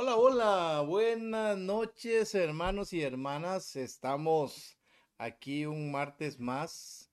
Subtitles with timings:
[0.00, 3.74] Hola, hola, buenas noches hermanos y hermanas.
[3.74, 4.78] Estamos
[5.16, 7.10] aquí un martes más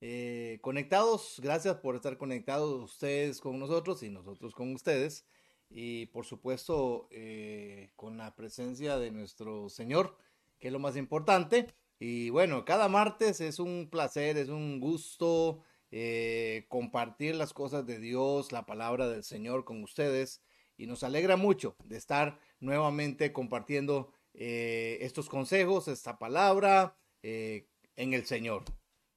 [0.00, 1.40] eh, conectados.
[1.42, 5.26] Gracias por estar conectados ustedes con nosotros y nosotros con ustedes.
[5.68, 10.16] Y por supuesto eh, con la presencia de nuestro Señor,
[10.60, 11.66] que es lo más importante.
[11.98, 17.98] Y bueno, cada martes es un placer, es un gusto eh, compartir las cosas de
[17.98, 20.40] Dios, la palabra del Señor con ustedes
[20.78, 28.14] y nos alegra mucho de estar nuevamente compartiendo eh, estos consejos, esta palabra eh, en
[28.14, 28.64] el Señor.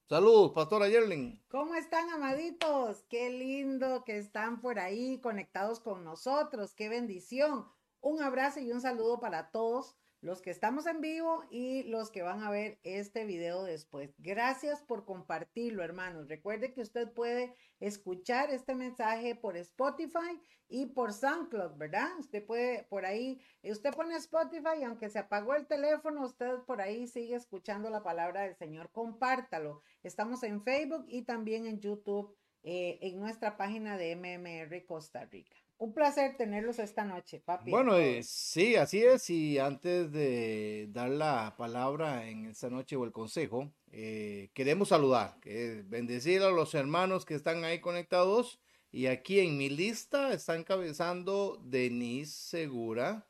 [0.09, 1.41] Saludos, Pastora Yerling.
[1.47, 3.05] ¿Cómo están, amaditos?
[3.07, 6.73] Qué lindo que están por ahí conectados con nosotros.
[6.73, 7.65] Qué bendición.
[8.01, 12.21] Un abrazo y un saludo para todos los que estamos en vivo y los que
[12.21, 14.13] van a ver este video después.
[14.19, 16.27] Gracias por compartirlo, hermanos.
[16.27, 20.39] Recuerde que usted puede escuchar este mensaje por Spotify
[20.69, 22.07] y por SoundCloud, ¿verdad?
[22.19, 26.81] Usted puede por ahí, usted pone Spotify y aunque se apagó el teléfono, usted por
[26.81, 28.91] ahí sigue escuchando la palabra del Señor.
[28.91, 29.81] Compártalo.
[30.03, 35.60] Estamos en Facebook y también en YouTube eh, en nuestra página de MMR Costa Rica.
[35.81, 37.71] Un placer tenerlos esta noche, papi.
[37.71, 39.27] Bueno, eh, sí, así es.
[39.31, 45.39] Y antes de dar la palabra en esta noche o el consejo, eh, queremos saludar,
[45.85, 48.59] bendecir a los hermanos que están ahí conectados.
[48.91, 53.27] Y aquí en mi lista está encabezando Denise Segura.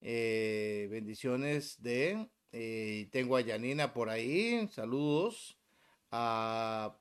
[0.00, 2.28] Eh, bendiciones de.
[3.12, 4.66] tengo a Yanina por ahí.
[4.72, 5.56] Saludos.
[6.10, 6.98] A,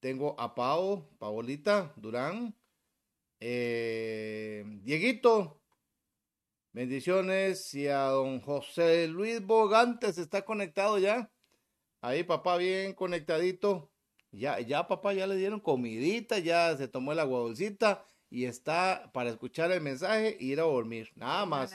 [0.00, 2.54] tengo a Pau, Paolita Durán.
[3.40, 5.60] Eh, Dieguito,
[6.72, 7.74] bendiciones.
[7.74, 11.30] Y a don José Luis Bogantes está conectado ya.
[12.00, 13.90] Ahí, papá, bien conectadito.
[14.30, 19.10] Ya, ya, papá, ya le dieron comidita, ya se tomó el agua dulcita y está
[19.12, 21.10] para escuchar el mensaje e ir a dormir.
[21.14, 21.72] Nada más.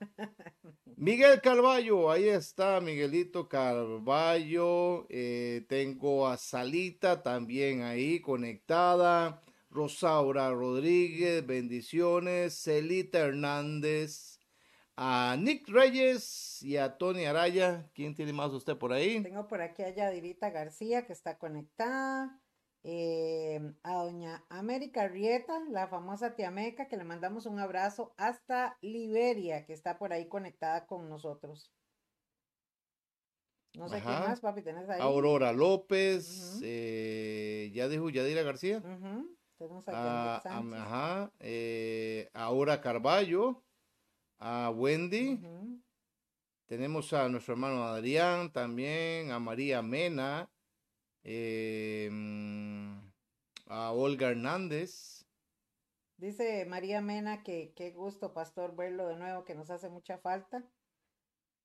[0.96, 5.06] Miguel Carballo, ahí está Miguelito Carballo.
[5.08, 9.40] Eh, tengo a Salita también ahí conectada.
[9.76, 14.40] Rosaura Rodríguez, bendiciones, Celita Hernández,
[14.96, 17.90] a Nick Reyes y a Tony Araya.
[17.94, 19.22] ¿Quién tiene más usted por ahí?
[19.22, 22.40] Tengo por aquí a Yadirita García que está conectada.
[22.88, 29.66] Eh, a doña América Rieta, la famosa Tiameca, que le mandamos un abrazo hasta Liberia,
[29.66, 31.70] que está por ahí conectada con nosotros.
[33.74, 35.02] No sé qué más, papi, tenés ahí.
[35.02, 38.82] Aurora López, eh, ya dijo Yadira García.
[39.58, 43.62] Tenemos a, ajá, eh, Aura Carballo,
[44.38, 45.40] a Wendy.
[46.66, 50.50] Tenemos a nuestro hermano Adrián también, a María Mena,
[51.22, 52.10] eh,
[53.66, 55.24] a Olga Hernández.
[56.18, 60.64] Dice María Mena que qué gusto, pastor, verlo de nuevo, que nos hace mucha falta.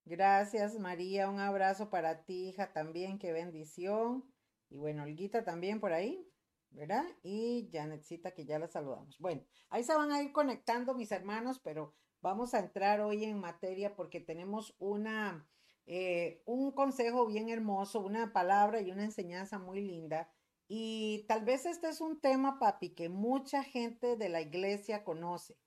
[0.05, 1.29] Gracias, María.
[1.29, 3.19] Un abrazo para ti, hija, también.
[3.19, 4.23] Qué bendición.
[4.69, 6.30] Y bueno, Olguita también por ahí.
[6.71, 7.05] ¿Verdad?
[7.23, 9.17] Y Janetcita, que ya la saludamos.
[9.19, 13.39] Bueno, ahí se van a ir conectando mis hermanos, pero vamos a entrar hoy en
[13.39, 15.47] materia porque tenemos una,
[15.85, 20.31] eh, un consejo bien hermoso, una palabra y una enseñanza muy linda.
[20.67, 25.57] Y tal vez este es un tema, papi, que mucha gente de la iglesia conoce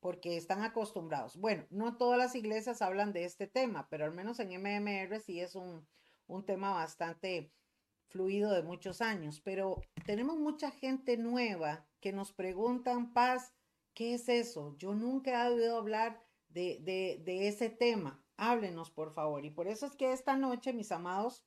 [0.00, 1.38] porque están acostumbrados.
[1.38, 5.40] Bueno, no todas las iglesias hablan de este tema, pero al menos en MMR sí
[5.40, 5.86] es un,
[6.26, 7.52] un tema bastante
[8.08, 13.52] fluido de muchos años, pero tenemos mucha gente nueva que nos preguntan, Paz,
[13.94, 14.76] ¿qué es eso?
[14.78, 16.80] Yo nunca he oído hablar de,
[17.24, 18.22] de, ese tema.
[18.36, 19.44] Háblenos, por favor.
[19.44, 21.44] Y por eso es que esta noche, mis amados,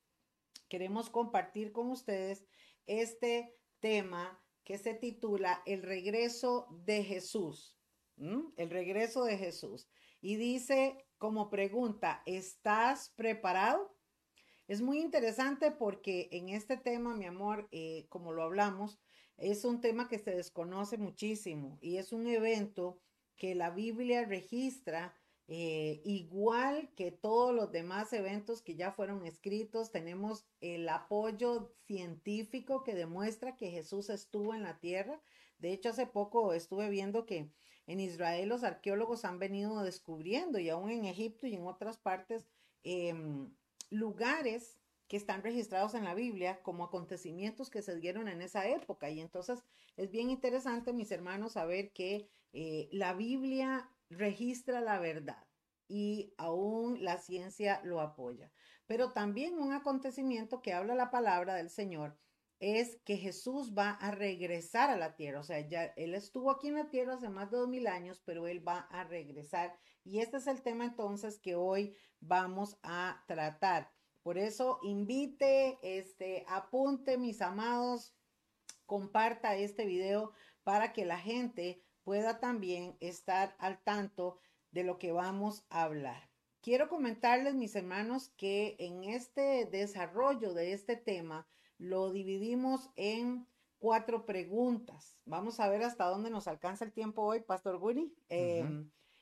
[0.68, 2.46] queremos compartir con ustedes
[2.86, 7.78] este tema que se titula El regreso de Jesús.
[8.18, 9.88] El regreso de Jesús.
[10.22, 13.97] Y dice como pregunta, ¿estás preparado?
[14.68, 19.00] Es muy interesante porque en este tema, mi amor, eh, como lo hablamos,
[19.38, 23.00] es un tema que se desconoce muchísimo y es un evento
[23.36, 25.16] que la Biblia registra
[25.50, 32.84] eh, igual que todos los demás eventos que ya fueron escritos, tenemos el apoyo científico
[32.84, 35.22] que demuestra que Jesús estuvo en la tierra.
[35.60, 37.50] De hecho, hace poco estuve viendo que
[37.86, 42.46] en Israel los arqueólogos han venido descubriendo y aún en Egipto y en otras partes
[42.84, 43.50] em,
[43.90, 49.10] lugares que están registrados en la Biblia como acontecimientos que se dieron en esa época.
[49.10, 49.64] Y entonces
[49.96, 55.48] es bien interesante, mis hermanos, saber que eh, la Biblia registra la verdad
[55.88, 58.52] y aún la ciencia lo apoya.
[58.86, 62.18] Pero también un acontecimiento que habla la palabra del Señor
[62.60, 65.40] es que Jesús va a regresar a la tierra.
[65.40, 68.22] O sea, ya él estuvo aquí en la tierra hace más de dos mil años,
[68.26, 69.78] pero él va a regresar.
[70.08, 73.92] Y este es el tema entonces que hoy vamos a tratar.
[74.24, 78.16] Por eso invite, este, apunte, mis amados,
[78.86, 80.32] comparta este video
[80.64, 84.40] para que la gente pueda también estar al tanto
[84.72, 86.30] de lo que vamos a hablar.
[86.62, 93.46] Quiero comentarles, mis hermanos, que en este desarrollo de este tema lo dividimos en
[93.78, 95.18] cuatro preguntas.
[95.26, 98.16] Vamos a ver hasta dónde nos alcanza el tiempo hoy, Pastor Guri.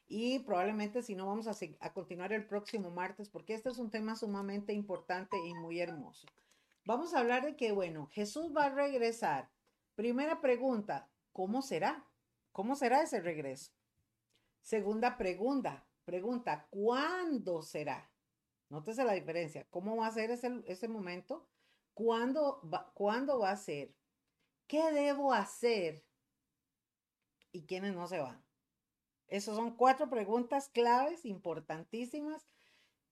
[0.08, 4.16] Y probablemente si no vamos a, continuar el próximo martes, porque este es un tema
[4.16, 6.28] sumamente importante y muy hermoso.
[6.86, 9.50] Vamos a hablar de que, bueno, Jesús va a regresar.
[9.96, 12.06] Primera pregunta, ¿cómo será?
[12.52, 13.72] ¿Cómo será ese regreso?
[14.62, 18.12] Segunda pregunta, pregunta, ¿cuándo será?
[18.70, 19.66] Nótese la diferencia.
[19.72, 21.48] ¿Cómo va a ser ese, ese momento?
[21.96, 23.96] ¿Cuándo va, ¿Cuándo va a ser?
[24.68, 26.04] ¿Qué debo hacer?
[27.52, 28.45] ¿Y quiénes no se van?
[29.28, 32.48] Esas son cuatro preguntas claves, importantísimas,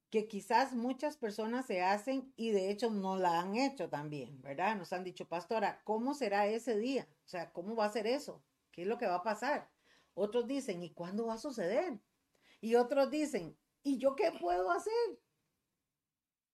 [0.10, 4.76] que quizás muchas personas se hacen y de hecho no la han hecho también, ¿verdad?
[4.76, 7.08] Nos han dicho, pastora, ¿cómo será ese día?
[7.26, 8.44] O sea, ¿cómo va a ser eso?
[8.72, 9.72] ¿Qué es lo que va a pasar?
[10.14, 12.00] Otros dicen, ¿y cuándo va a suceder?
[12.62, 14.94] Y otros dicen, ¿y yo qué puedo hacer?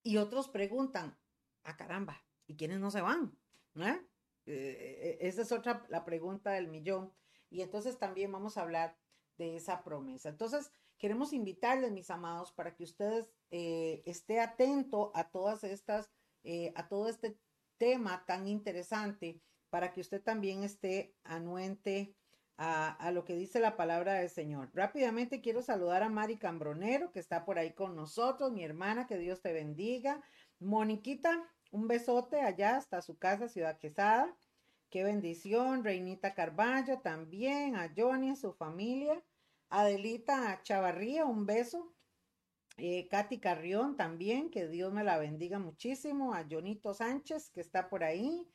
[0.04, 1.20] Y otros preguntan,
[1.64, 3.38] ah, caramba, ¿y quiénes no se van?
[3.76, 4.08] ¿Eh?
[4.46, 7.14] Eh, esa es otra, la pregunta del millón.
[7.50, 8.98] Y entonces también vamos a hablar
[9.40, 10.30] de esa promesa.
[10.30, 16.12] Entonces, queremos invitarles, mis amados, para que ustedes eh, esté atento a todas estas,
[16.44, 17.40] eh, a todo este
[17.78, 22.16] tema tan interesante, para que usted también esté anuente
[22.58, 24.70] a, lo que dice la palabra del Señor.
[24.74, 29.18] Rápidamente quiero saludar a Mari Cambronero, que está por ahí con nosotros, mi hermana, que
[29.18, 30.22] Dios te bendiga.
[30.60, 34.36] Moniquita, un besote allá hasta su casa, Ciudad Quesada.
[34.90, 35.86] Qué bendición.
[35.86, 39.24] Reinita Carballo también, a Johnny, a su familia.
[39.70, 41.94] Adelita Chavarría, un beso.
[42.78, 46.34] Eh, Katy Carrión también, que Dios me la bendiga muchísimo.
[46.34, 48.48] A Jonito Sánchez, que está por ahí.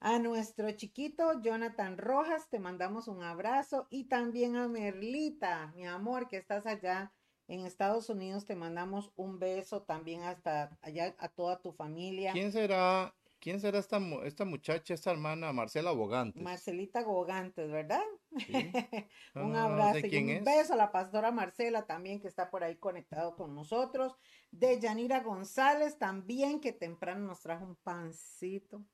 [0.00, 3.86] A nuestro chiquito Jonathan Rojas, te mandamos un abrazo.
[3.90, 7.12] Y también a Merlita, mi amor, que estás allá
[7.46, 12.32] en Estados Unidos, te mandamos un beso también hasta allá a toda tu familia.
[12.32, 16.40] ¿Quién será ¿Quién será esta, esta muchacha, esta hermana Marcela Bogantes?
[16.40, 18.04] Marcelita Bogantes, ¿verdad?
[19.34, 23.36] un abrazo y un beso a la pastora Marcela también que está por ahí conectado
[23.36, 24.16] con nosotros.
[24.50, 28.84] De Yanira González también que temprano nos trajo un pancito.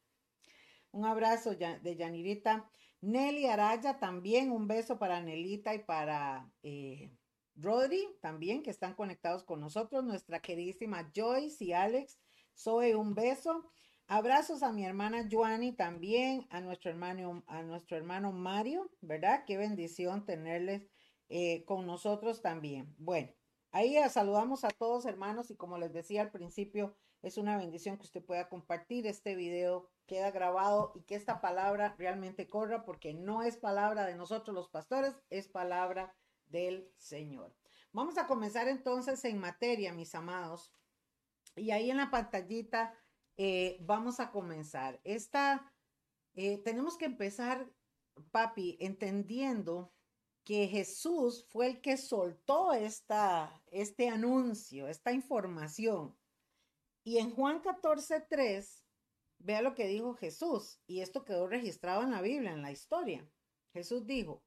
[0.90, 2.69] Un abrazo de Yanirita.
[3.00, 7.12] Nelly Araya también, un beso para Nelita y para eh,
[7.55, 10.05] Rodri también que están conectados con nosotros.
[10.05, 12.19] Nuestra queridísima Joyce y Alex.
[12.56, 13.70] Zoe, un beso.
[14.10, 19.44] Abrazos a mi hermana Joanny también, a nuestro hermano, a nuestro hermano Mario, ¿verdad?
[19.46, 20.88] Qué bendición tenerles
[21.28, 22.94] eh, con nosotros también.
[22.96, 23.31] Bueno,
[23.70, 28.05] ahí saludamos a todos hermanos y como les decía al principio, es una bendición que
[28.05, 33.43] usted pueda compartir este video, queda grabado y que esta palabra realmente corra porque no
[33.43, 36.14] es palabra de nosotros los pastores, es palabra
[36.46, 37.54] del Señor.
[37.93, 40.72] Vamos a comenzar entonces en materia, mis amados.
[41.56, 42.94] Y ahí en la pantallita
[43.38, 45.00] eh, vamos a comenzar.
[45.05, 45.73] Esta,
[46.35, 47.73] eh, tenemos que empezar,
[48.32, 49.93] papi, entendiendo
[50.44, 56.16] que Jesús fue el que soltó esta, este anuncio, esta información.
[57.04, 58.85] Y en Juan 14, 3,
[59.38, 63.30] vea lo que dijo Jesús, y esto quedó registrado en la Biblia, en la historia.
[63.73, 64.42] Jesús dijo,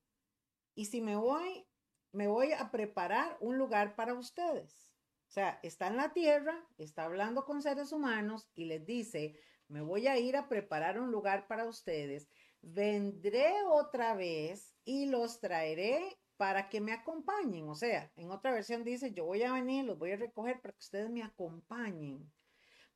[0.76, 1.66] y si me voy,
[2.12, 4.91] me voy a preparar un lugar para ustedes.
[5.32, 9.82] O sea, está en la tierra, está hablando con seres humanos y les dice, me
[9.82, 12.28] voy a ir a preparar un lugar para ustedes,
[12.62, 17.70] vendré otra vez y los traeré para que me acompañen.
[17.70, 20.74] O sea, en otra versión dice, yo voy a venir, los voy a recoger para
[20.74, 22.30] que ustedes me acompañen,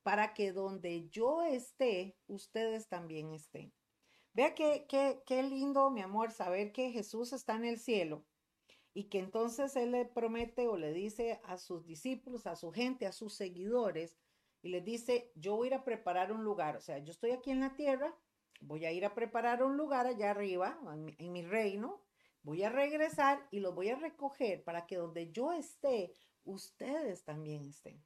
[0.03, 3.71] para que donde yo esté, ustedes también estén.
[4.33, 8.25] Vea qué, qué, qué lindo, mi amor, saber que Jesús está en el cielo
[8.95, 13.05] y que entonces Él le promete o le dice a sus discípulos, a su gente,
[13.05, 14.17] a sus seguidores,
[14.61, 17.31] y les dice, yo voy a ir a preparar un lugar, o sea, yo estoy
[17.31, 18.15] aquí en la tierra,
[18.61, 20.79] voy a ir a preparar un lugar allá arriba,
[21.17, 22.01] en mi, reino,
[22.41, 26.13] voy a regresar y los voy a recoger para que donde yo esté,
[26.45, 28.01] ustedes también estén.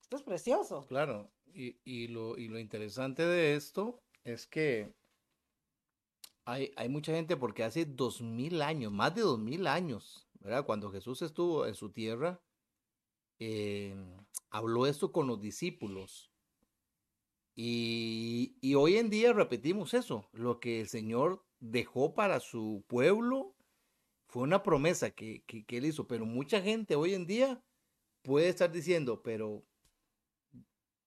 [0.00, 0.86] Esto es precioso.
[0.86, 4.94] Claro, y, y, lo, y lo interesante de esto es que
[6.44, 10.64] hay, mucha gente porque hace dos mil años, más de dos mil años, ¿verdad?
[10.66, 12.40] Cuando Jesús estuvo en su tierra,
[13.38, 13.94] eh,
[14.50, 16.30] habló esto con los discípulos.
[17.54, 23.54] Y, y hoy en día repetimos eso, lo que el Señor dejó para su pueblo
[24.28, 27.62] fue una promesa que, que, que él hizo, pero mucha gente hoy en día
[28.22, 29.64] puede estar diciendo, pero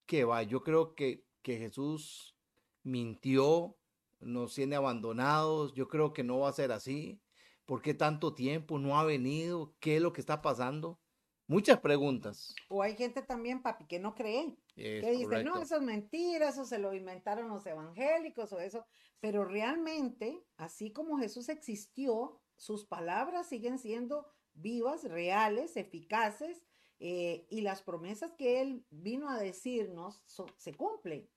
[0.06, 2.36] que va, yo creo que, que Jesús
[2.84, 3.78] mintió,
[4.26, 7.22] nos tiene abandonados, yo creo que no va a ser así.
[7.66, 9.76] ¿Por qué tanto tiempo no ha venido?
[9.80, 11.00] ¿Qué es lo que está pasando?
[11.48, 12.56] Muchas preguntas.
[12.70, 14.58] O hay gente también, papi, que no cree.
[14.76, 15.50] Es que dice, correcto.
[15.56, 18.86] no, eso es mentira, eso se lo inventaron los evangélicos o eso.
[19.20, 26.64] Pero realmente, así como Jesús existió, sus palabras siguen siendo vivas, reales, eficaces,
[27.00, 31.30] eh, y las promesas que él vino a decirnos so- se cumplen.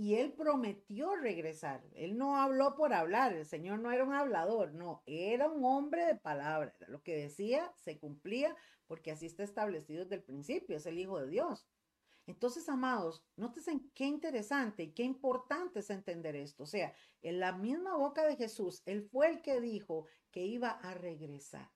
[0.00, 1.84] Y él prometió regresar.
[1.92, 3.34] Él no habló por hablar.
[3.34, 6.74] El Señor no era un hablador, no, era un hombre de palabra.
[6.88, 10.78] Lo que decía se cumplía porque así está establecido desde el principio.
[10.78, 11.66] Es el Hijo de Dios.
[12.26, 16.62] Entonces, amados, noten qué interesante y qué importante es entender esto.
[16.62, 20.70] O sea, en la misma boca de Jesús, Él fue el que dijo que iba
[20.70, 21.70] a regresar.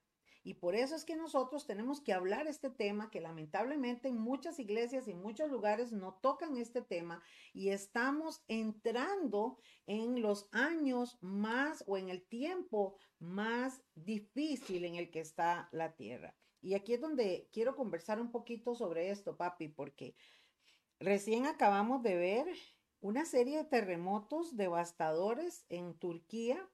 [0.46, 4.58] Y por eso es que nosotros tenemos que hablar este tema, que lamentablemente en muchas
[4.58, 7.22] iglesias y muchos lugares no tocan este tema
[7.54, 15.10] y estamos entrando en los años más o en el tiempo más difícil en el
[15.10, 16.36] que está la tierra.
[16.60, 20.14] Y aquí es donde quiero conversar un poquito sobre esto, papi, porque
[21.00, 22.46] recién acabamos de ver
[23.00, 26.68] una serie de terremotos devastadores en Turquía,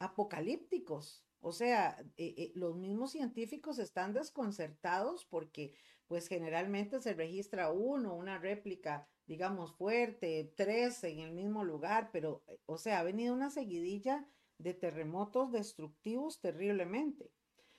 [0.00, 1.25] apocalípticos.
[1.40, 5.74] O sea, eh, eh, los mismos científicos están desconcertados porque
[6.06, 12.42] pues generalmente se registra uno, una réplica, digamos, fuerte, tres en el mismo lugar, pero,
[12.48, 14.28] eh, o sea, ha venido una seguidilla
[14.58, 17.30] de terremotos destructivos terriblemente.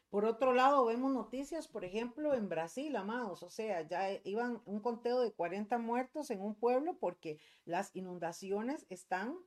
[0.09, 4.79] Por otro lado, vemos noticias, por ejemplo, en Brasil, amados, o sea, ya iban un
[4.79, 9.37] conteo de 40 muertos en un pueblo porque las inundaciones están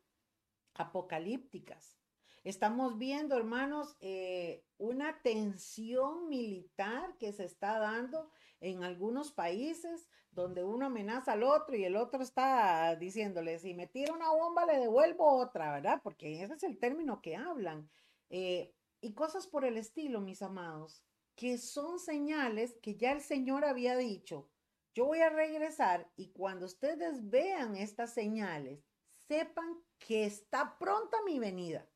[0.75, 2.00] apocalípticas.
[2.43, 8.31] Estamos viendo, hermanos, eh, una tensión militar que se está dando
[8.61, 13.87] en algunos países donde uno amenaza al otro y el otro está diciéndole, si me
[13.87, 16.01] tira una bomba le devuelvo otra, ¿verdad?
[16.03, 17.91] Porque ese es el término que hablan.
[18.31, 21.03] Eh, y cosas por el estilo, mis amados,
[21.35, 24.49] que son señales que ya el Señor había dicho,
[24.95, 28.85] yo voy a regresar y cuando ustedes vean estas señales,
[29.29, 31.87] sepan que está pronta mi venida.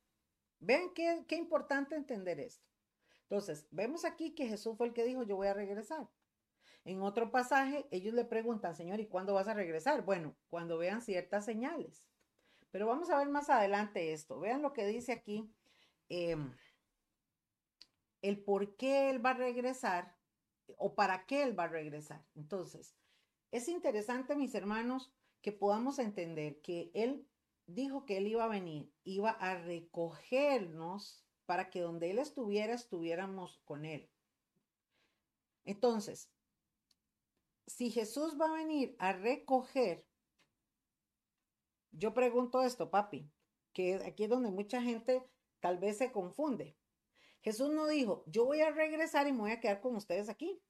[0.61, 2.67] Vean qué, qué importante entender esto.
[3.23, 6.09] Entonces, vemos aquí que Jesús fue el que dijo, yo voy a regresar.
[6.85, 10.05] En otro pasaje, ellos le preguntan, Señor, ¿y cuándo vas a regresar?
[10.05, 12.05] Bueno, cuando vean ciertas señales.
[12.71, 14.39] Pero vamos a ver más adelante esto.
[14.41, 15.51] Vean lo que dice aquí,
[16.09, 16.37] eh,
[18.21, 20.17] el por qué Él va a regresar
[20.77, 22.25] o para qué Él va a regresar.
[22.35, 22.95] Entonces,
[23.51, 27.27] es interesante, mis hermanos, que podamos entender que Él
[27.67, 33.61] dijo que Él iba a venir, iba a recogernos para que donde Él estuviera, estuviéramos
[33.65, 34.11] con Él.
[35.65, 36.31] Entonces,
[37.67, 40.07] si Jesús va a venir a recoger,
[41.93, 43.31] yo pregunto esto, papi,
[43.73, 45.25] que aquí es donde mucha gente
[45.61, 46.77] tal vez se confunde.
[47.41, 50.63] Jesús no dijo, yo voy a regresar y me voy a quedar con ustedes aquí.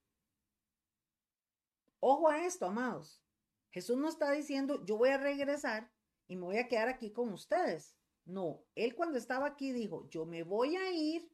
[2.00, 3.22] Ojo a esto, amados.
[3.70, 5.93] Jesús no está diciendo, yo voy a regresar
[6.26, 7.96] y me voy a quedar aquí con ustedes.
[8.24, 11.30] No, él cuando estaba aquí dijo, yo me voy a ir,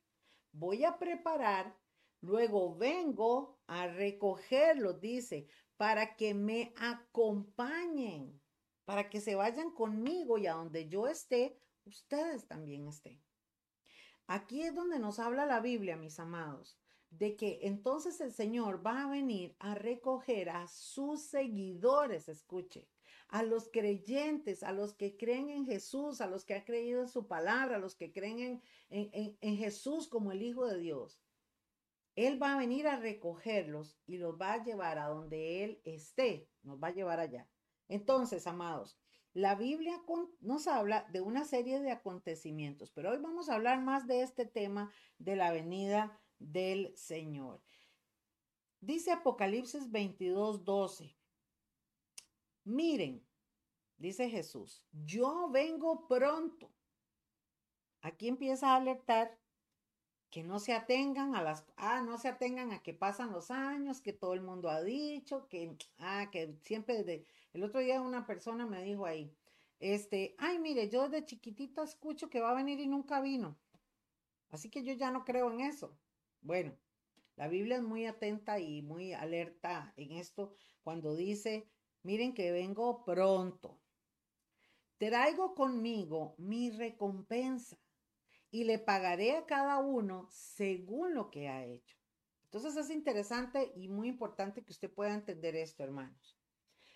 [0.52, 1.76] voy a preparar,
[2.20, 8.40] luego vengo a recogerlos, dice, para que me acompañen,
[8.84, 13.22] para que se vayan conmigo y a donde yo esté, ustedes también estén.
[14.26, 16.78] Aquí es donde nos habla la Biblia, mis amados,
[17.10, 22.88] de que entonces el Señor va a venir a recoger a sus seguidores, escuche,
[23.30, 27.08] a los creyentes, a los que creen en Jesús, a los que han creído en
[27.08, 28.60] su palabra, a los que creen
[28.90, 31.20] en, en, Jesús como el Hijo de Dios.
[32.16, 36.48] Él va a venir a recogerlos y los va a llevar a donde Él esté,
[36.62, 37.48] nos va a llevar allá.
[37.88, 38.98] Entonces, amados,
[39.32, 40.02] la Biblia
[40.40, 44.44] nos habla de una serie de acontecimientos, pero hoy vamos a hablar más de este
[44.44, 47.62] tema de la venida del Señor.
[48.80, 51.19] Dice Apocalipsis 22, 12.
[52.64, 53.24] Miren,
[53.96, 56.70] dice Jesús, yo vengo pronto.
[58.02, 59.38] Aquí empieza a alertar
[60.30, 64.00] que no se atengan a las, ah, no se atengan a que pasan los años,
[64.00, 68.26] que todo el mundo ha dicho, que, ah, que siempre desde, el otro día una
[68.26, 69.34] persona me dijo ahí,
[69.80, 73.58] este, ay, mire, yo desde chiquitita escucho que va a venir y nunca vino.
[74.50, 75.96] Así que yo ya no creo en eso.
[76.42, 76.76] Bueno,
[77.36, 80.52] la Biblia es muy atenta y muy alerta en esto
[80.84, 81.66] cuando dice,
[82.02, 83.78] miren que vengo pronto.
[84.98, 87.78] traigo conmigo mi recompensa
[88.50, 91.96] y le pagaré a cada uno según lo que ha hecho.
[92.44, 96.36] Entonces es interesante y muy importante que usted pueda entender esto, hermanos.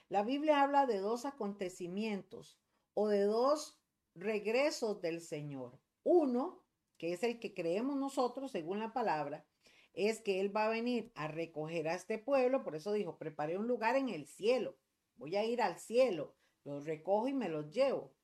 [0.09, 2.59] La Biblia habla de dos acontecimientos
[2.93, 3.81] o de dos
[4.15, 5.81] regresos del Señor.
[6.03, 6.65] Uno,
[6.99, 9.47] que es el que creemos nosotros según la palabra,
[9.95, 13.57] es que Él va a venir a recoger a este pueblo, por eso dijo, preparé
[13.57, 14.77] un lugar en el cielo,
[15.17, 18.15] voy a ir al cielo, los recojo y me los llevo.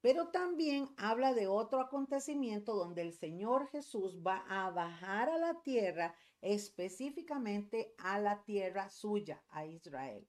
[0.00, 5.62] Pero también habla de otro acontecimiento donde el Señor Jesús va a bajar a la
[5.62, 10.28] tierra, específicamente a la tierra suya, a Israel.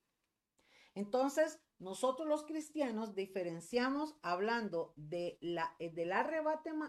[0.96, 6.12] Entonces, nosotros los cristianos diferenciamos hablando de la, eh, del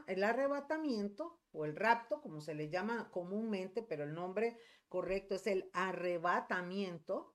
[0.06, 4.56] el arrebatamiento o el rapto, como se le llama comúnmente, pero el nombre
[4.88, 7.34] correcto es el arrebatamiento,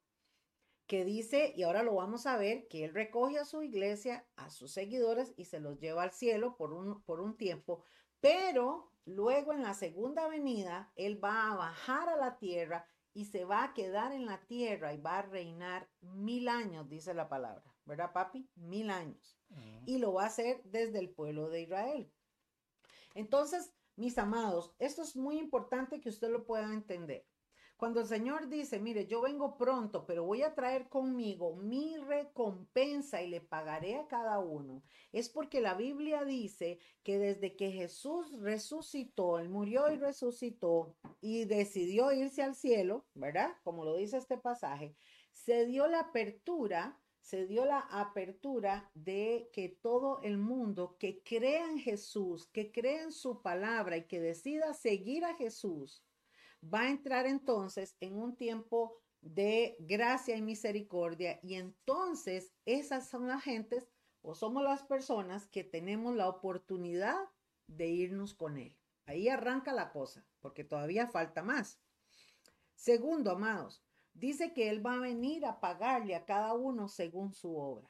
[0.88, 4.50] que dice, y ahora lo vamos a ver, que Él recoge a su iglesia, a
[4.50, 7.84] sus seguidores y se los lleva al cielo por un, por un tiempo,
[8.20, 13.46] pero luego en la segunda venida, Él va a bajar a la tierra y se
[13.46, 17.64] va a quedar en la tierra y va a reinar mil años, dice la palabra,
[17.86, 18.50] ¿verdad, papi?
[18.56, 19.38] Mil años.
[19.86, 22.12] Y lo va a hacer desde el pueblo de Israel.
[23.14, 27.28] Entonces, mis amados, esto es muy importante que usted lo pueda entender.
[27.84, 33.22] Cuando el Señor dice, mire, yo vengo pronto, pero voy a traer conmigo mi recompensa
[33.22, 38.40] y le pagaré a cada uno, es porque la Biblia dice que desde que Jesús
[38.40, 43.52] resucitó, él murió y resucitó y decidió irse al cielo, ¿verdad?
[43.66, 44.96] Como lo dice este pasaje,
[45.34, 51.70] se dio la apertura se dio la apertura de que todo el mundo que crea
[51.70, 56.04] en Jesús, que crea en su palabra y que decida seguir a Jesús,
[56.64, 63.28] va a entrar entonces en un tiempo de gracia y misericordia y entonces esas son
[63.28, 63.88] las gentes
[64.22, 67.18] o somos las personas que tenemos la oportunidad
[67.68, 68.78] de irnos con Él.
[69.06, 71.82] Ahí arranca la cosa, porque todavía falta más.
[72.74, 77.56] Segundo, amados, dice que Él va a venir a pagarle a cada uno según su
[77.58, 77.88] obra.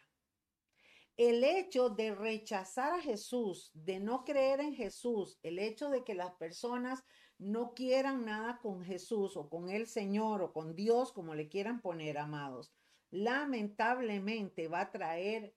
[1.15, 6.15] El hecho de rechazar a Jesús, de no creer en Jesús, el hecho de que
[6.15, 7.03] las personas
[7.43, 11.81] no quieran nada con Jesús o con el Señor o con Dios, como le quieran
[11.81, 12.71] poner, amados,
[13.11, 15.55] lamentablemente va a traer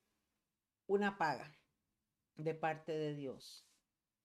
[0.86, 1.50] una paga
[2.36, 3.66] de parte de Dios.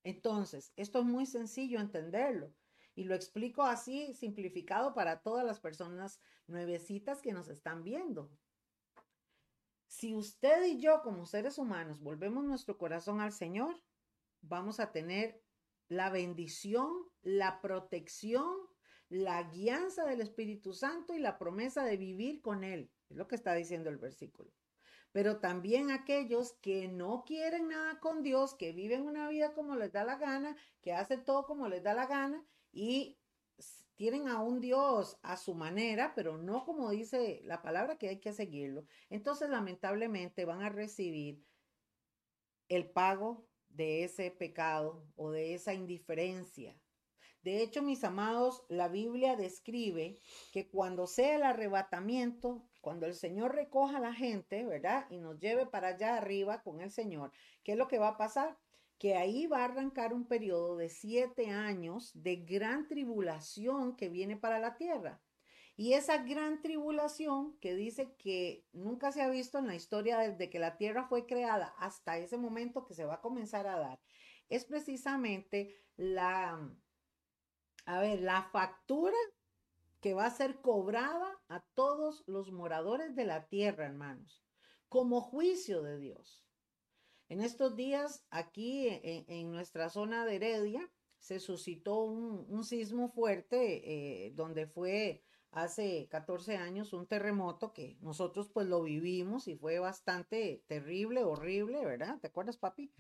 [0.03, 2.53] Entonces, esto es muy sencillo entenderlo
[2.95, 8.29] y lo explico así simplificado para todas las personas nuevecitas que nos están viendo.
[9.87, 13.81] Si usted y yo como seres humanos volvemos nuestro corazón al Señor,
[14.41, 15.41] vamos a tener
[15.91, 16.89] la bendición,
[17.21, 18.55] la protección,
[19.09, 22.89] la guianza del Espíritu Santo y la promesa de vivir con Él.
[23.09, 24.49] Es lo que está diciendo el versículo.
[25.11, 29.91] Pero también aquellos que no quieren nada con Dios, que viven una vida como les
[29.91, 33.17] da la gana, que hacen todo como les da la gana y
[33.95, 38.21] tienen a un Dios a su manera, pero no como dice la palabra que hay
[38.21, 38.85] que seguirlo.
[39.09, 41.43] Entonces, lamentablemente, van a recibir
[42.69, 46.75] el pago de ese pecado o de esa indiferencia.
[47.43, 50.19] De hecho, mis amados, la Biblia describe
[50.51, 55.07] que cuando sea el arrebatamiento, cuando el Señor recoja a la gente, ¿verdad?
[55.09, 57.31] Y nos lleve para allá arriba con el Señor,
[57.63, 58.59] ¿qué es lo que va a pasar?
[58.99, 64.37] Que ahí va a arrancar un periodo de siete años de gran tribulación que viene
[64.37, 65.19] para la tierra.
[65.81, 70.47] Y esa gran tribulación que dice que nunca se ha visto en la historia desde
[70.47, 73.99] que la tierra fue creada hasta ese momento que se va a comenzar a dar,
[74.47, 76.71] es precisamente la,
[77.85, 79.17] a ver, la factura
[80.01, 84.43] que va a ser cobrada a todos los moradores de la tierra, hermanos,
[84.87, 86.45] como juicio de Dios.
[87.27, 94.31] En estos días, aquí en, nuestra zona de Heredia, se suscitó un, sismo fuerte eh,
[94.35, 100.63] donde fue hace 14 años un terremoto que nosotros pues lo vivimos y fue bastante
[100.67, 102.19] terrible, horrible, ¿verdad?
[102.19, 102.91] ¿Te acuerdas, papi?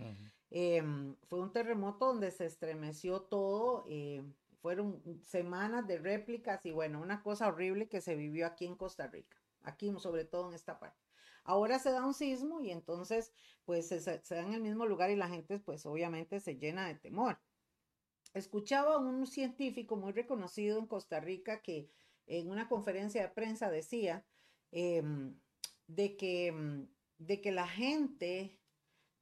[0.49, 4.21] Em, fue un terremoto donde se estremeció todo, eh,
[4.61, 9.07] fueron semanas de réplicas y bueno, una cosa horrible que se vivió aquí en Costa
[9.07, 10.99] Rica, aquí sobre todo en esta parte.
[11.43, 13.31] Ahora se da un sismo y entonces
[13.65, 16.87] pues se, se da en el mismo lugar y la gente pues obviamente se llena
[16.87, 17.39] de temor.
[18.33, 21.89] Escuchaba a un científico muy reconocido en Costa Rica que
[22.31, 24.25] en una conferencia de prensa decía
[24.71, 25.37] em,
[25.87, 28.57] de, que, em, de que la gente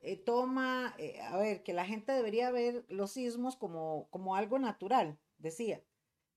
[0.01, 4.59] eh, toma, eh, a ver, que la gente debería ver los sismos como, como algo
[4.59, 5.83] natural, decía.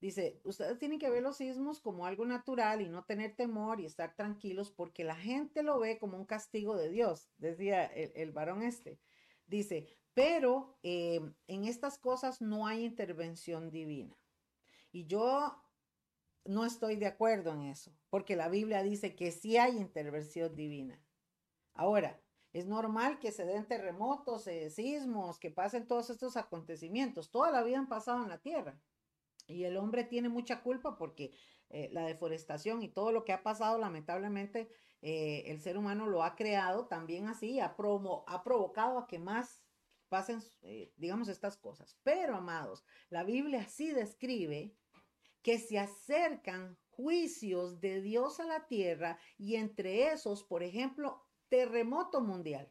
[0.01, 3.87] Dice, ustedes tienen que ver los sismos como algo natural y no tener temor y
[3.87, 8.65] estar tranquilos porque la gente lo ve como un castigo de Dios, decía el, varón
[8.65, 8.99] este.
[9.47, 14.17] Dice, pero eh, en estas cosas no hay intervención divina.
[14.91, 15.62] Y yo
[16.45, 21.01] no estoy de acuerdo en eso, porque la Biblia dice que sí hay intervención divina.
[21.75, 22.21] Ahora,
[22.53, 27.31] es normal que se den terremotos, eh, sismos, que pasen todos estos acontecimientos.
[27.31, 28.79] Toda la vida han pasado en la tierra.
[29.47, 31.33] Y el hombre tiene mucha culpa porque
[31.71, 36.23] eh, la deforestación y todo lo que ha pasado, lamentablemente, eh, el ser humano lo
[36.23, 39.63] ha creado también así, ha, promo, ha provocado a que más
[40.09, 41.99] pasen, eh, digamos, estas cosas.
[42.03, 44.77] Pero, amados, la Biblia sí describe
[45.43, 52.21] que se acercan juicios de Dios a la tierra y entre esos, por ejemplo, terremoto
[52.21, 52.71] mundial.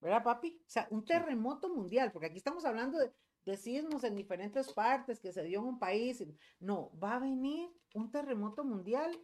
[0.00, 0.60] ¿Verdad, papi?
[0.66, 3.12] O sea, un terremoto mundial, porque aquí estamos hablando de,
[3.44, 6.24] de sismos en diferentes partes que se dio en un país.
[6.60, 9.18] No, va a venir un terremoto mundial,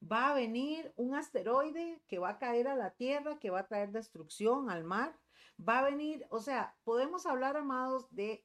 [0.00, 3.66] va a venir un asteroide que va a caer a la Tierra, que va a
[3.66, 5.18] traer destrucción al mar,
[5.58, 8.44] va a venir, o sea, podemos hablar, amados, de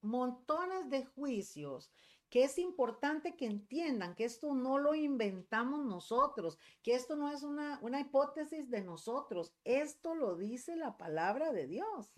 [0.00, 1.90] montones de juicios
[2.34, 7.44] que es importante que entiendan que esto no lo inventamos nosotros, que esto no es
[7.44, 12.10] una, una hipótesis de nosotros, esto lo dice la palabra de Dios.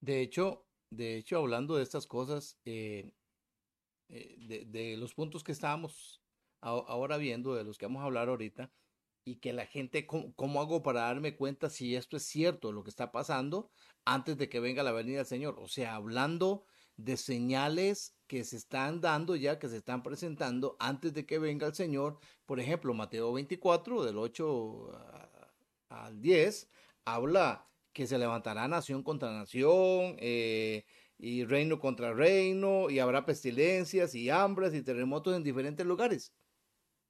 [0.00, 3.12] De hecho, de hecho, hablando de estas cosas, eh,
[4.08, 6.22] eh, de, los puntos que estábamos
[6.62, 8.72] ahora viendo, de los que vamos a hablar ahorita,
[9.26, 12.88] y que la gente, ¿cómo, hago para darme cuenta si esto es cierto, lo que
[12.88, 13.70] está pasando,
[14.06, 15.58] antes de que venga la venida del Señor?
[15.58, 16.64] O sea, hablando
[16.96, 21.66] de señales que se están dando ya, que se están presentando antes de que venga
[21.66, 22.20] el Señor.
[22.46, 24.92] Por ejemplo, Mateo 24, del 8
[25.88, 26.68] al 10,
[27.04, 30.84] habla que se levantará nación contra nación, eh,
[31.18, 36.32] y reino contra reino, y habrá pestilencias y hambres y terremotos en diferentes lugares.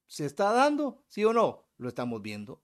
[0.07, 1.03] ¿Se está dando?
[1.07, 1.67] ¿Sí o no?
[1.77, 2.63] Lo estamos viendo.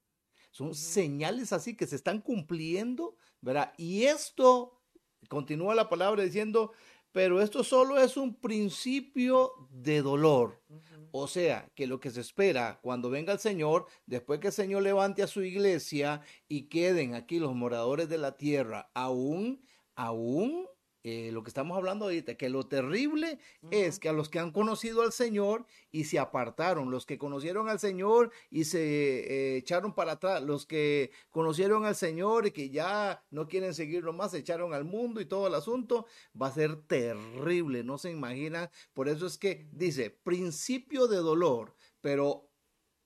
[0.50, 3.72] Son señales así que se están cumpliendo, ¿verdad?
[3.78, 4.82] Y esto,
[5.30, 6.74] continúa la palabra diciendo,
[7.18, 10.62] pero esto solo es un principio de dolor.
[11.10, 14.84] O sea, que lo que se espera cuando venga el Señor, después que el Señor
[14.84, 20.68] levante a su iglesia y queden aquí los moradores de la tierra, aún, aún
[21.10, 23.40] eh, lo que estamos hablando ahorita, que lo terrible
[23.72, 27.70] es que a los que han conocido al Señor y se apartaron, los que conocieron
[27.70, 32.72] al Señor y se eh, echaron para atrás, los que conocieron al Señor y que
[32.72, 36.08] ya no quieren seguirlo más, se echaron al mundo y todo el asunto,
[36.40, 38.70] va a ser terrible, no se imagina.
[38.94, 42.52] Por eso es que dice, principio de dolor, pero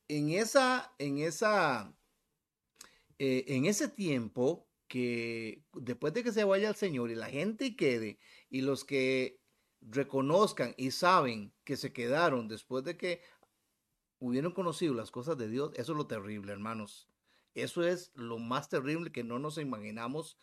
[0.07, 1.95] en esa, en esa,
[3.19, 7.77] eh, en ese tiempo, que después de que se vaya el Señor y la gente
[7.77, 9.39] quede y los que
[9.79, 13.21] reconozcan y saben que se quedaron después de que
[14.19, 17.07] hubieron conocido las cosas de Dios, eso es lo terrible, hermanos.
[17.53, 20.37] Eso es lo más terrible que no nos imaginamos,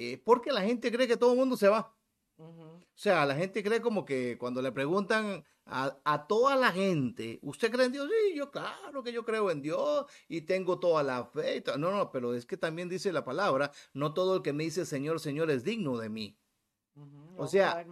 [0.00, 1.96] eh, porque la gente cree que todo el mundo se va.
[2.44, 7.70] O sea, la gente cree como que cuando le preguntan a, toda la gente, ¿usted
[7.70, 8.08] cree en Dios?
[8.08, 11.62] Sí, yo claro que yo creo en Dios y tengo toda la fe.
[11.78, 14.84] No, no, pero es que también dice la palabra, no todo el que me dice
[14.84, 16.36] Señor, Señor es digno de mí.
[17.36, 17.86] O sea,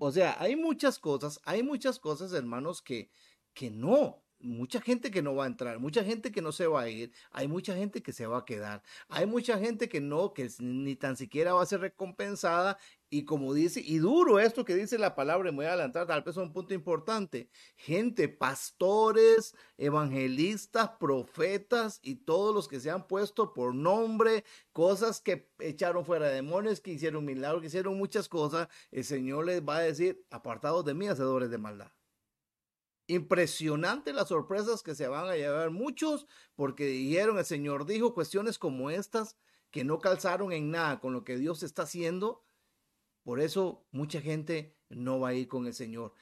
[0.00, 3.10] o sea, hay muchas cosas, hay muchas cosas, hermanos, que,
[3.54, 6.82] que no, mucha gente que no va a entrar, mucha gente que no se va
[6.82, 10.32] a ir, hay mucha gente que se va a quedar, hay mucha gente que no,
[10.32, 12.78] que ni tan siquiera va a ser recompensada
[13.12, 16.22] y como dice, y duro esto que dice la palabra, me voy a adelantar, tal
[16.22, 23.08] vez es un punto importante, gente, pastores, evangelistas, profetas y todos los que se han
[23.08, 28.68] puesto por nombre, cosas que echaron fuera demonios, que hicieron milagros, que hicieron muchas cosas,
[28.92, 31.90] el Señor les va a decir, apartados de mí, hacedores de maldad.
[33.10, 38.56] Impresionante las sorpresas que se van a llevar muchos, porque dijeron, el Señor dijo cuestiones
[38.56, 39.36] como estas
[39.72, 42.44] que no calzaron en nada con lo que Dios está haciendo.
[43.24, 46.14] Por eso mucha gente no va a ir con el Señor.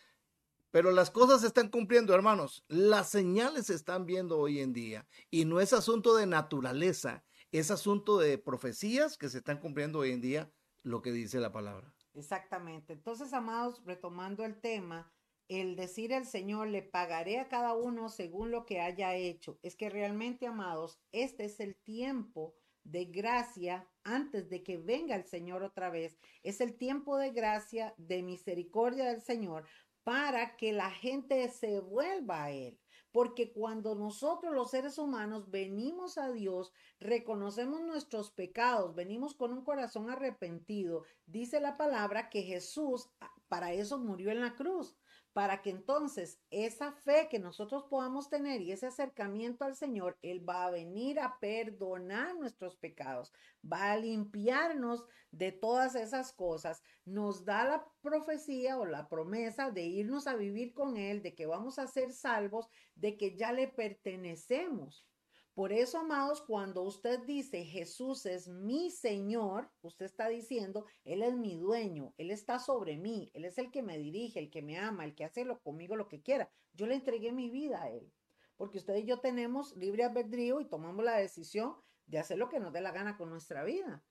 [0.71, 2.65] Pero las cosas se están cumpliendo, hermanos.
[2.69, 5.07] Las señales se están viendo hoy en día.
[5.31, 7.23] Y no es asunto de naturaleza,
[7.53, 10.51] es asunto de profecías que se están cumpliendo hoy en día,
[10.85, 11.93] lo que dice la palabra.
[12.15, 12.95] Exactamente.
[12.95, 15.13] Entonces, amados, retomando el tema,
[15.49, 19.59] el decir el Señor, le pagaré a cada uno según lo que haya hecho.
[19.63, 25.25] Es que realmente, amados, este es el tiempo de gracia antes de que venga el
[25.25, 26.19] Señor otra vez.
[26.43, 29.67] Es el tiempo de gracia, de misericordia del Señor,
[30.05, 32.79] para que la gente se vuelva a Él.
[33.11, 39.65] Porque cuando nosotros los seres humanos venimos a Dios, reconocemos nuestros pecados, venimos con un
[39.65, 44.95] corazón arrepentido, dice la palabra que Jesús ah, para eso murió en la cruz
[45.39, 50.43] para que entonces esa fe que nosotros podamos tener y ese acercamiento al Señor, Él
[50.47, 53.33] va a venir a perdonar nuestros pecados,
[53.65, 59.85] va a limpiarnos de todas esas cosas, nos da la profecía o la promesa de
[59.85, 63.69] irnos a vivir con Él, de que vamos a ser salvos, de que ya le
[63.69, 65.07] pertenecemos.
[65.59, 71.35] Por eso, amados, cuando usted dice Jesús es mi Señor, usted está diciendo, Él es
[71.35, 74.79] mi dueño, Él está sobre mí, Él es el que me dirige, el que me
[74.79, 76.49] ama, el que hace lo, conmigo lo que quiera.
[76.75, 78.09] Yo le entregué mi vida a Él,
[78.57, 81.75] porque usted y yo tenemos libre albedrío y tomamos la decisión
[82.07, 84.05] de hacer lo que nos dé la gana con nuestra vida.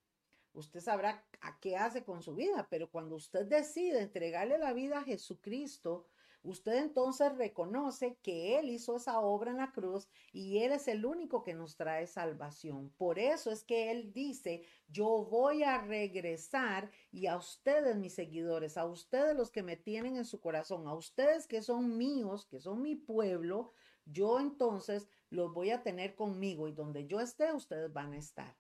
[0.52, 5.00] Usted sabrá a qué hace con su vida, pero cuando usted decide entregarle la vida
[5.00, 6.08] a Jesucristo,
[6.50, 11.06] usted entonces reconoce que Él hizo esa obra en la cruz y Él es el
[11.06, 12.90] único que nos trae salvación.
[12.98, 18.78] Por eso es que Él dice, yo voy a regresar y a ustedes, mis seguidores,
[18.78, 22.60] a ustedes los que me tienen en su corazón, a ustedes que son míos, que
[22.60, 23.74] son mi pueblo,
[24.06, 28.56] yo entonces los voy a tener conmigo y donde yo esté, ustedes van a estar.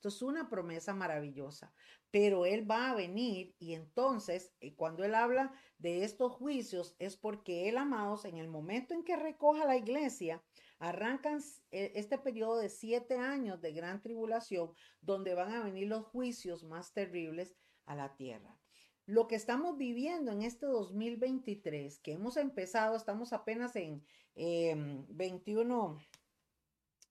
[0.00, 1.74] Esto es una promesa maravillosa,
[2.10, 7.18] pero Él va a venir y entonces eh, cuando Él habla de estos juicios es
[7.18, 10.42] porque Él, amados, en el momento en que recoja la iglesia,
[10.78, 16.06] arrancan eh, este periodo de siete años de gran tribulación donde van a venir los
[16.06, 18.58] juicios más terribles a la tierra.
[19.04, 24.02] Lo que estamos viviendo en este 2023, que hemos empezado, estamos apenas en
[24.34, 25.98] 21,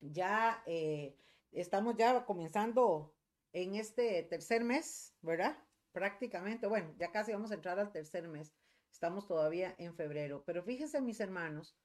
[0.01, 0.63] em, ya...
[0.65, 1.15] Eh,
[1.51, 3.13] estamos ya comenzando
[3.53, 5.57] en este tercer mes, ¿verdad?
[5.91, 8.53] Prácticamente, bueno, ya casi vamos a entrar al tercer mes.
[8.91, 10.43] Estamos todavía en febrero.
[10.45, 11.75] Pero fíjense, mis hermanos,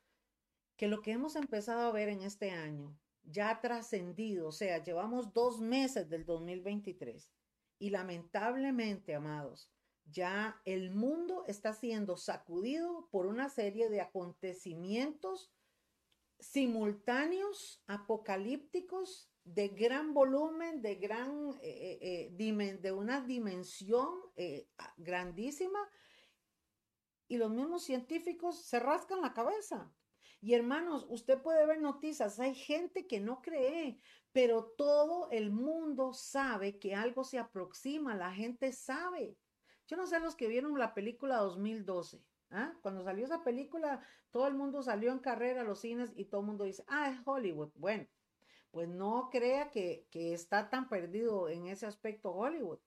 [0.77, 4.83] que lo que hemos empezado a ver en este año ya ha trascendido, o sea,
[4.83, 7.31] llevamos dos meses del 2023
[7.79, 9.71] y lamentablemente, amados,
[10.05, 15.51] ya el mundo está siendo sacudido por una serie de acontecimientos
[16.39, 24.09] simultáneos, apocalípticos, de gran volumen, de gran, eh, eh, eh, de una dimensión
[24.97, 25.79] grandísima,
[27.29, 29.93] y los mismos científicos se rascan la cabeza.
[30.41, 33.99] Y hermanos, usted puede ver noticias, hay gente que no cree,
[34.33, 39.39] pero todo el mundo sabe que algo se aproxima, la gente sabe.
[39.87, 42.23] Yo no sé los que vieron la película 2012.
[42.51, 42.75] ¿ah?
[42.83, 46.43] Cuando salió esa película, todo el mundo salió en carrera a los cines y todo
[46.43, 47.71] el mundo dice, ah, es Hollywood.
[47.75, 48.07] Bueno,
[48.75, 52.81] pues no crea que, está tan perdido en ese aspecto Hollywood.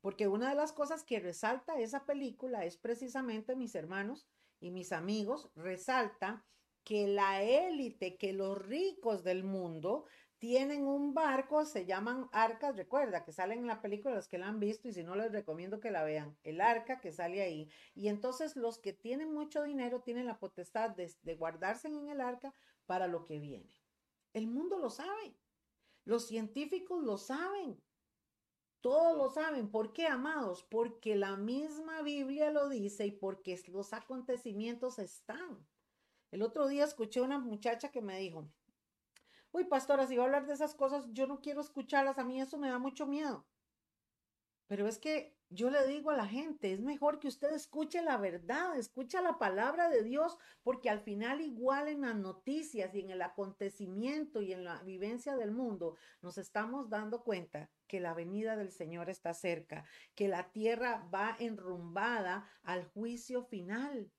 [0.00, 4.26] Porque una de las cosas que resalta esa película es precisamente, mis hermanos
[4.60, 6.46] y mis amigos, resalta
[6.84, 10.06] que la élite, que los ricos del mundo
[10.38, 14.48] tienen un barco, se llaman arcas, recuerda que salen en la película los que la
[14.48, 17.68] han visto y si no les recomiendo que la vean, el arca que sale ahí.
[17.94, 22.54] Y entonces los que tienen mucho dinero tienen la potestad de guardarse en el arca
[22.86, 23.79] para lo que viene.
[24.32, 25.36] El mundo lo sabe.
[26.04, 27.80] Los científicos lo saben.
[28.80, 29.70] Todos lo saben.
[29.70, 30.64] ¿Por qué, amados?
[30.64, 35.66] Porque la misma Biblia lo dice y porque los acontecimientos están.
[36.30, 38.48] El otro día escuché a una muchacha que me dijo,
[39.52, 42.40] uy, pastora, si va a hablar de esas cosas, yo no quiero escucharlas, a mí
[42.40, 43.44] eso me da mucho miedo.
[44.70, 48.18] Pero es que yo le digo a la gente, es mejor que usted escuche la
[48.18, 53.10] verdad, escuche la palabra de Dios, porque al final igual en las noticias y en
[53.10, 58.54] el acontecimiento y en la vivencia del mundo, nos estamos dando cuenta que la venida
[58.54, 64.12] del Señor está cerca, que la tierra va enrumbada al juicio final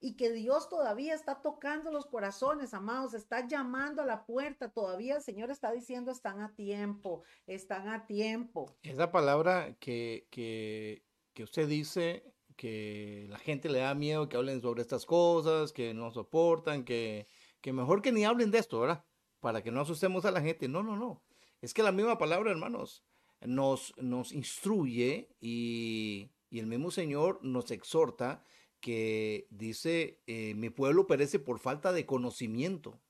[0.00, 5.16] y que Dios todavía está tocando los corazones, amados, está llamando a la puerta, todavía
[5.16, 8.76] el Señor está diciendo, están a tiempo, están a tiempo.
[8.82, 14.60] Esa palabra que, que, que usted dice, que la gente le da miedo que hablen
[14.60, 17.28] sobre estas cosas, que no soportan, que,
[17.60, 19.04] que mejor que ni hablen de esto, ¿verdad?
[19.40, 20.66] Para que no asustemos a la gente.
[20.66, 21.22] No, no, no.
[21.60, 23.04] Es que la misma palabra, hermanos,
[23.40, 28.42] nos, nos instruye y, y el mismo Señor nos exhorta
[28.86, 33.00] que dice, eh, mi pueblo perece por falta de conocimiento,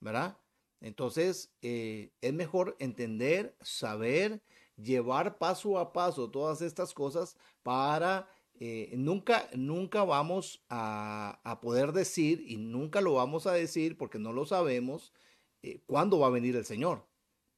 [0.00, 0.36] ¿verdad?
[0.80, 4.42] Entonces, eh, es mejor entender, saber,
[4.76, 12.44] llevar paso a paso todas estas cosas para eh, nunca, nunca vamos a, poder decir
[12.44, 15.12] y nunca lo vamos a decir porque no lo sabemos
[15.86, 17.06] cuándo va a venir el Señor.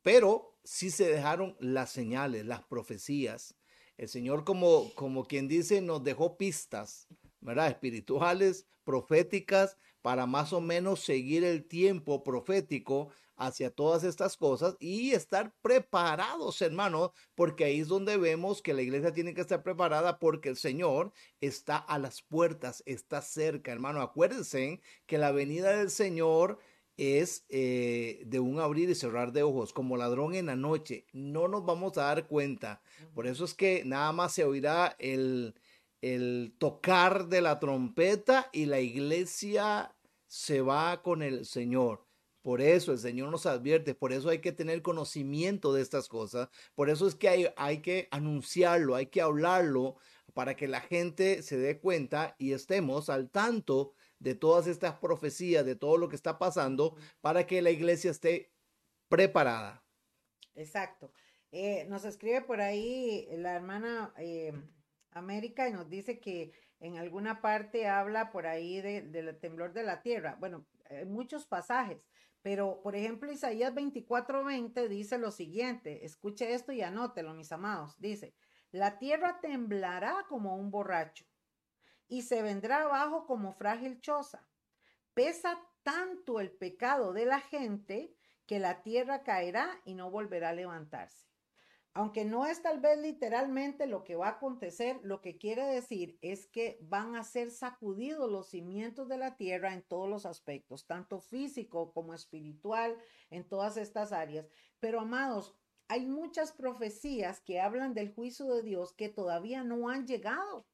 [0.03, 3.55] Pero sí se dejaron las señales, las profecías.
[3.97, 7.09] El Señor, como, como quien dice, nos dejó pistas
[7.45, 7.69] ¿verdad?
[7.69, 15.13] Espirituales, proféticas, para más o menos seguir el tiempo profético hacia todas estas cosas y
[15.13, 20.19] estar preparados, hermanos, porque ahí es donde vemos que la iglesia tiene que estar preparada
[20.19, 24.01] porque el Señor está a las puertas, está cerca, hermano.
[24.03, 26.59] Acuérdense que la venida del Señor
[26.97, 31.07] es eh, de un abrir y cerrar de ojos, como ladrón en la noche.
[31.13, 32.83] No nos vamos a dar cuenta.
[33.15, 35.55] Por eso es que nada más se oirá el,
[36.05, 42.07] el tocar de la trompeta y la iglesia se va con el Señor.
[42.43, 46.51] Por eso el Señor nos advierte, por eso hay que tener conocimiento de estas cosas,
[46.75, 49.97] por eso es que hay, hay, que anunciarlo, hay que hablarlo
[50.35, 55.65] para que la gente se dé cuenta y estemos al tanto de todas estas profecías,
[55.65, 58.53] de todo lo que está pasando, para que la iglesia esté
[59.09, 59.83] preparada.
[60.55, 61.13] Exacto.
[61.51, 64.53] Eh, nos escribe por ahí la hermana eh,
[65.15, 70.03] América y nos dice que en alguna parte habla por ahí del temblor de la
[70.03, 70.37] tierra.
[70.39, 72.07] Bueno, hay muchos pasajes,
[72.43, 77.99] pero por ejemplo Isaías 24:20 dice lo siguiente, escuche esto y anótelo, mis amados.
[77.99, 78.35] Dice,
[78.71, 81.25] la tierra temblará como un borracho
[82.09, 84.47] y se vendrá abajo como frágil choza.
[85.15, 88.15] Pesa tanto el pecado de la gente
[88.47, 91.34] que la tierra caerá y no volverá a levantarse
[91.95, 96.19] aunque no es tal vez literalmente lo que va a acontecer, lo que quiere decir
[96.23, 100.87] es que van a ser sacudidos los cimientos de la tierra en todos los aspectos,
[100.87, 102.99] tanto físico como espiritual,
[103.31, 104.49] en todas estas áreas.
[104.81, 105.55] Pero amados,
[105.87, 110.67] hay muchas profecías que hablan del juicio de Dios que todavía no han llegado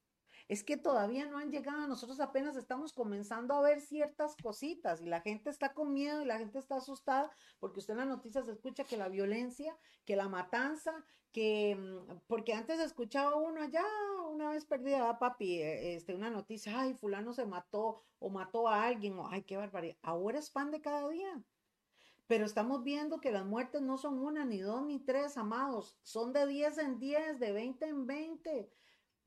[0.50, 5.06] es que todavía no han llegado, nosotros apenas estamos comenzando a ver ciertas cositas y
[5.06, 8.48] la gente está con miedo y la gente está asustada porque usted en las noticias
[8.48, 13.84] escucha que la violencia, que la matanza, que mm, porque antes escuchaba uno allá
[14.28, 18.86] una vez perdida, papi, eh, este, una noticia, ay, fulano se mató o mató a
[18.86, 19.98] alguien, o ay, qué barbaridad.
[20.02, 21.40] Ahora es pan de cada día.
[22.26, 25.96] Pero estamos viendo que las muertes no son una, ni dos, ni tres, amados.
[26.02, 28.70] Son de 10 en 10, de 20 en 20.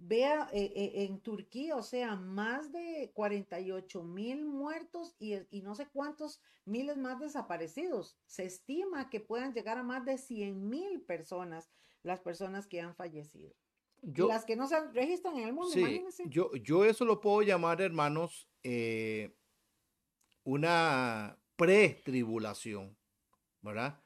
[0.05, 5.87] Vea eh, eh, en Turquía, o sea, más de 48 mil muertos y, no sé
[5.87, 8.17] cuántos miles más desaparecidos.
[8.25, 12.95] Se estima que puedan llegar a más de 100 mil personas las personas que han
[12.95, 13.55] fallecido.
[14.01, 16.25] las que no se registran en el mundo, imagínense.
[16.27, 19.37] Yo, yo eso lo puedo llamar, hermanos, eh,
[20.43, 22.97] una pre-tribulación,
[23.61, 24.03] ¿verdad?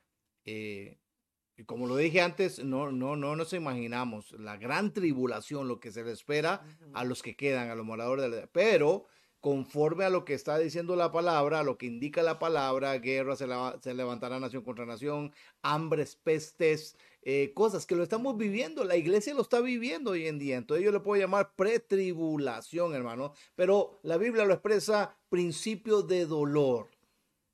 [1.57, 5.91] Y como lo dije antes, no, no, no nos imaginamos la gran tribulación, lo que
[5.91, 8.47] se le espera a los que quedan, a los moradores de la...
[8.47, 9.07] Pero
[9.41, 13.35] conforme a lo que está diciendo la palabra, a lo que indica la palabra, guerra,
[13.35, 13.47] se,
[13.81, 19.33] se levantará nación contra nación, hambres, pestes, eh, cosas que lo estamos viviendo, la iglesia
[19.33, 24.17] lo está viviendo hoy en día, entonces yo le puedo llamar pretribulación, hermano, pero la
[24.17, 26.89] Biblia lo expresa principio de dolor.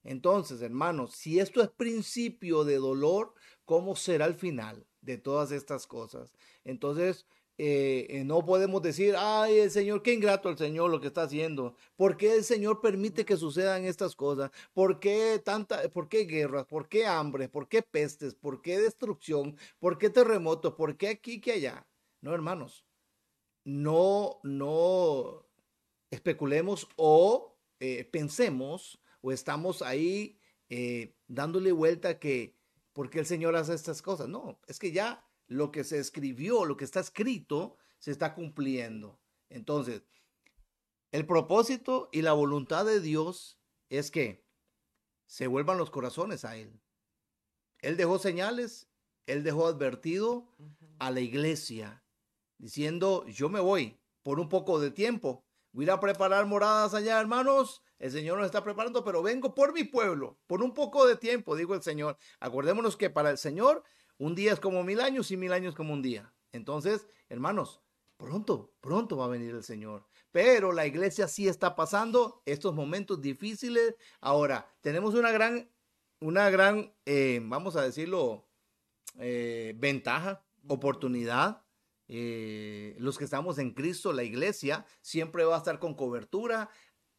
[0.03, 3.33] Entonces, hermanos, si esto es principio de dolor,
[3.65, 6.33] ¿cómo será el final de todas estas cosas?
[6.63, 7.25] Entonces,
[7.59, 11.23] eh, eh, no podemos decir, ay, el Señor, qué ingrato el Señor lo que está
[11.23, 11.75] haciendo.
[11.95, 14.51] ¿Por qué el Señor permite que sucedan estas cosas?
[14.73, 16.65] ¿Por qué tanta, por qué guerras?
[16.65, 17.49] ¿Por qué hambre?
[17.49, 18.33] ¿Por qué pestes?
[18.33, 19.55] ¿Por qué destrucción?
[19.79, 20.73] ¿Por qué terremotos?
[20.73, 21.87] ¿Por qué aquí que allá?
[22.21, 22.85] No, hermanos,
[23.63, 25.45] no, no
[26.09, 30.39] especulemos o eh, pensemos o estamos ahí
[31.27, 32.55] dándole vuelta que,
[32.93, 34.29] ¿por qué el Señor hace estas cosas?
[34.29, 39.19] No, es que ya lo que se escribió, lo que está escrito, se está cumpliendo.
[39.49, 40.03] Entonces,
[41.11, 44.43] el propósito y la voluntad de Dios es que
[45.25, 46.81] se vuelvan los corazones a Él.
[47.79, 48.87] Él dejó señales,
[49.25, 50.47] Él dejó advertido
[50.99, 52.03] a la iglesia,
[52.57, 57.83] diciendo, yo me voy por un poco de tiempo, voy a preparar moradas allá, hermanos,
[58.03, 61.55] el Señor nos está preparando, pero vengo por mi pueblo, por un poco de tiempo,
[61.55, 62.17] dijo el Señor.
[62.41, 63.81] Acordémonos que para el Señor
[64.17, 66.33] un día es como mil años y mil años como un día.
[66.51, 67.79] Entonces, hermanos,
[68.17, 70.05] pronto, pronto va a venir el Señor.
[70.33, 73.95] Pero la iglesia sí está pasando estos momentos difíciles.
[74.19, 75.71] Ahora, tenemos una gran,
[76.19, 78.49] una gran, eh, vamos a decirlo,
[79.17, 81.63] eh, ventaja, oportunidad.
[82.09, 86.69] Eh, los que estamos en Cristo, la iglesia, siempre va a estar con cobertura,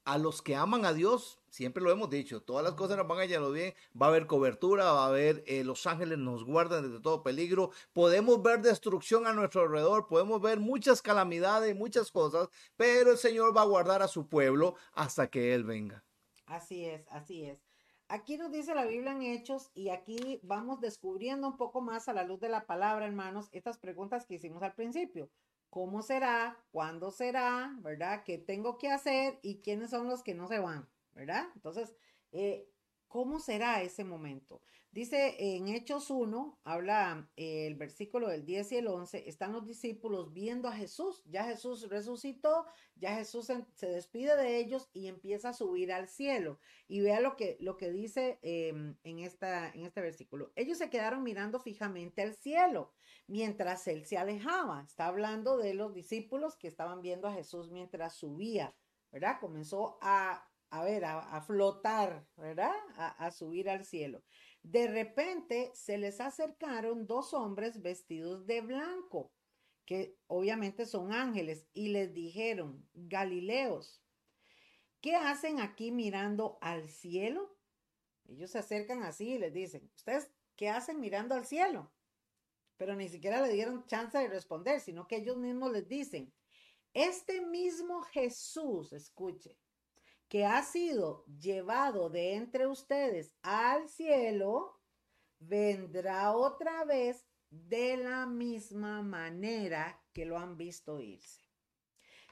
[0.05, 3.21] a los que aman a Dios, siempre lo hemos dicho, todas las cosas nos van
[3.21, 6.93] a lo bien, va a haber cobertura, va a haber, eh, los ángeles nos guardan
[6.93, 12.48] de todo peligro, podemos ver destrucción a nuestro alrededor, podemos ver muchas calamidades, muchas cosas,
[12.77, 16.05] pero el Señor va a guardar a su pueblo hasta que Él venga.
[16.46, 17.59] Así es, así es.
[18.09, 22.13] Aquí nos dice la Biblia en Hechos y aquí vamos descubriendo un poco más a
[22.13, 25.31] la luz de la palabra, hermanos, estas preguntas que hicimos al principio
[25.75, 28.22] cómo será, cuándo será, ¿verdad?
[28.25, 31.48] ¿Qué tengo que hacer y quiénes son los que no se van, ¿verdad?
[31.56, 31.96] Entonces,
[32.31, 32.70] eh,
[33.15, 34.60] ¿Cómo será ese momento?
[34.90, 40.33] Dice en Hechos 1, habla el versículo del 10 y el 11, están los discípulos
[40.33, 45.52] viendo a Jesús, ya Jesús resucitó, ya Jesús se despide de ellos y empieza a
[45.52, 46.58] subir al cielo.
[46.88, 50.50] Y vea lo que, lo que dice em, en, esta, en este versículo.
[50.56, 52.90] Ellos se quedaron mirando fijamente al cielo
[53.29, 54.83] mientras él se alejaba.
[54.83, 58.75] Está hablando de los discípulos que estaban viendo a Jesús mientras subía,
[59.12, 59.38] ¿verdad?
[59.38, 62.75] Comenzó a a ver, a, flotar, ¿verdad?
[62.96, 64.25] A, subir al cielo.
[64.64, 69.33] De repente se les acercaron dos hombres vestidos de blanco,
[69.85, 74.02] que obviamente son ángeles, y les dijeron, Galileos,
[75.00, 77.56] ¿qué hacen aquí mirando al cielo?
[78.27, 81.92] Ellos se acercan así y les dicen, ¿ustedes qué hacen mirando al cielo?
[82.79, 86.35] Pero ni siquiera le dieron chance de responder, sino que ellos mismos les dicen,
[86.94, 89.56] este mismo Jesús, escuche,
[90.29, 94.81] que ha sido llevado de entre ustedes al cielo,
[95.38, 101.44] vendrá otra vez de la misma manera que lo han visto irse.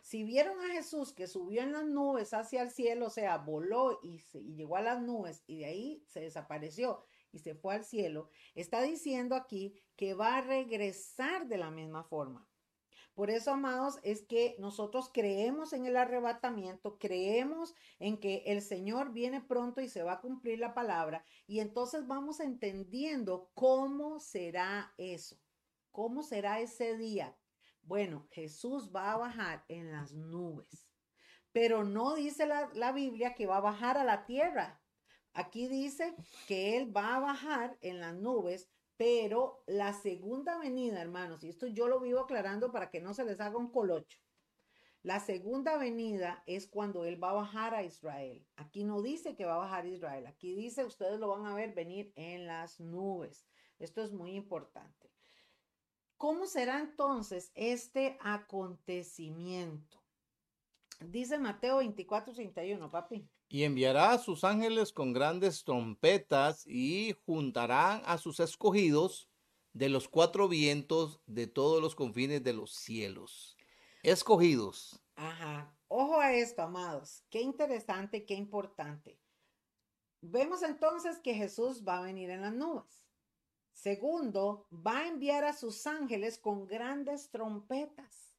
[0.03, 4.01] Si vieron a Jesús que subió en las nubes hacia el cielo, o sea, voló
[4.03, 7.85] y, y llegó a las nubes y de ahí se desapareció y se fue al
[7.85, 12.47] cielo, está diciendo aquí que va a regresar de la misma forma.
[13.15, 19.13] Por eso, amados, es que nosotros creemos en el arrebatamiento, creemos en que el Señor
[19.13, 24.95] viene pronto y se va a cumplir la palabra, y entonces vamos entendiendo cómo será
[24.97, 25.37] eso,
[25.91, 27.37] cómo será ese día.
[27.83, 30.89] Bueno, Jesús va a bajar en las nubes,
[31.53, 34.81] pero no dice la, la Biblia que va a bajar a la tierra.
[35.35, 36.15] Aquí dice
[36.47, 38.71] que Él va a bajar en las nubes
[39.03, 43.25] pero la segunda venida, hermanos, y esto yo lo vivo aclarando para que no se
[43.25, 44.21] les haga un colocho.
[45.03, 48.47] La segunda venida es cuando Él va a bajar a Israel.
[48.55, 50.29] Aquí no dice que va a bajar a Israel.
[50.29, 53.45] Aquí dice, ustedes lo van a ver venir en las nubes.
[53.81, 55.11] Esto es muy importante.
[56.17, 60.01] ¿Cómo será entonces este acontecimiento?
[61.01, 63.29] Dice Mateo 24, 31, papi.
[63.53, 69.29] Y enviará a sus ángeles con grandes trompetas y juntarán a sus escogidos
[69.75, 73.59] de los cuatro vientos de todos los confines de los cielos.
[74.03, 74.99] Escogidos.
[75.17, 75.77] Ajá.
[75.89, 77.27] Ojo a esto, amados.
[77.29, 79.21] Qué interesante, qué importante.
[80.23, 83.05] Vemos entonces que Jesús va a venir en las nubes.
[83.75, 88.32] Segundo, va a enviar a sus ángeles con grandes trompetas.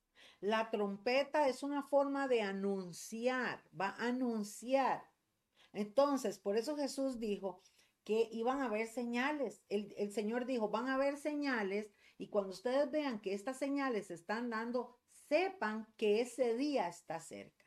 [0.44, 5.02] La trompeta es una forma de anunciar, va a anunciar.
[5.72, 7.62] Entonces, por eso Jesús dijo
[8.04, 9.64] que iban a haber señales.
[9.70, 14.16] El, Señor dijo, van a haber señales y cuando ustedes vean que estas señales se
[14.16, 14.98] están dando,
[15.30, 17.66] sepan que ese día está cerca.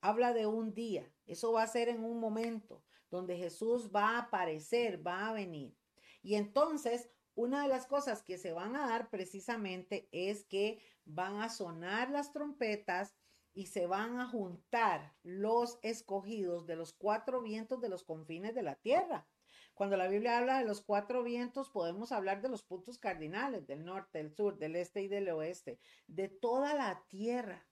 [0.00, 1.12] Habla de un día.
[1.26, 5.76] Eso va a ser en un momento donde Jesús va a aparecer, va a venir.
[6.22, 11.40] Y entonces, una de las cosas que se van a dar precisamente es que van
[11.40, 13.14] a sonar las trompetas
[13.54, 18.62] y se van a juntar los escogidos de los cuatro vientos de los confines de
[18.62, 19.26] la tierra.
[19.74, 23.84] Cuando la Biblia habla de los cuatro vientos, podemos hablar de los puntos cardinales, del
[23.84, 27.66] norte, del sur, del este y del oeste, de toda la tierra.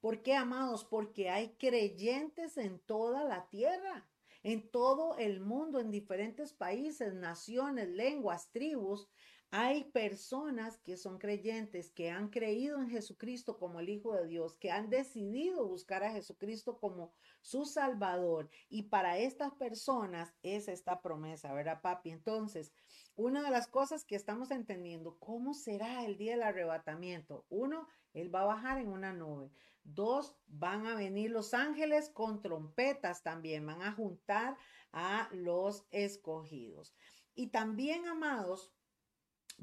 [0.00, 0.84] ¿Por qué, amados?
[0.84, 4.08] Porque hay creyentes en toda la tierra,
[4.42, 9.08] en todo el mundo, en diferentes países, naciones, lenguas, tribus.
[9.54, 14.56] Hay personas que son creyentes, que han creído en Jesucristo como el Hijo de Dios,
[14.56, 17.12] que han decidido buscar a Jesucristo como
[17.42, 18.48] su Salvador.
[18.70, 22.10] Y para estas personas es esta promesa, ¿verdad, papi?
[22.10, 22.72] Entonces,
[23.14, 27.44] una de las cosas que estamos entendiendo, ¿cómo será el día del arrebatamiento?
[27.50, 29.50] Uno, Él va a bajar en una nube.
[29.84, 34.56] Dos, van a venir los ángeles con trompetas también, van a juntar
[34.92, 36.94] a los escogidos.
[37.34, 38.72] Y también, amados,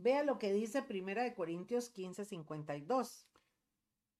[0.01, 3.27] Vea lo que dice Primera de Corintios 15, 52.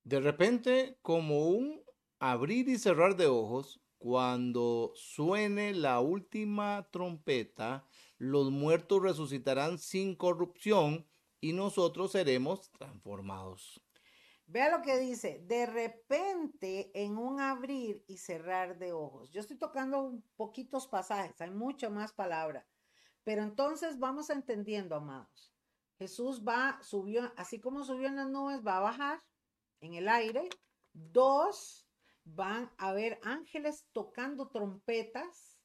[0.03, 1.81] De repente, como un
[2.19, 7.85] abrir y cerrar de ojos, cuando suene la última trompeta,
[8.17, 11.07] los muertos resucitarán sin corrupción
[11.39, 13.81] y nosotros seremos transformados.
[14.51, 19.29] Vea lo que dice, de repente en un abrir y cerrar de ojos.
[19.29, 22.65] Yo estoy tocando poquitos pasajes, hay mucho más palabra,
[23.23, 25.53] pero entonces vamos entendiendo, amados.
[25.99, 29.23] Jesús va, subió, así como subió en las nubes, va a bajar
[29.81, 30.49] en el aire.
[30.93, 31.87] Dos,
[32.23, 35.58] van a ver ángeles tocando trompetas.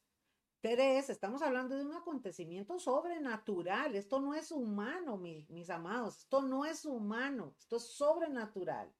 [0.65, 3.93] Estamos hablando de un acontecimiento sobrenatural.
[3.93, 6.17] Esto no es humano, mis amados.
[6.17, 7.53] Esto no es humano.
[7.59, 8.91] Esto es sobrenatural.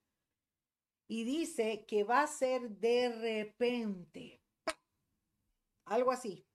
[1.07, 4.43] Y dice que va a ser de repente.
[5.86, 6.45] Algo así.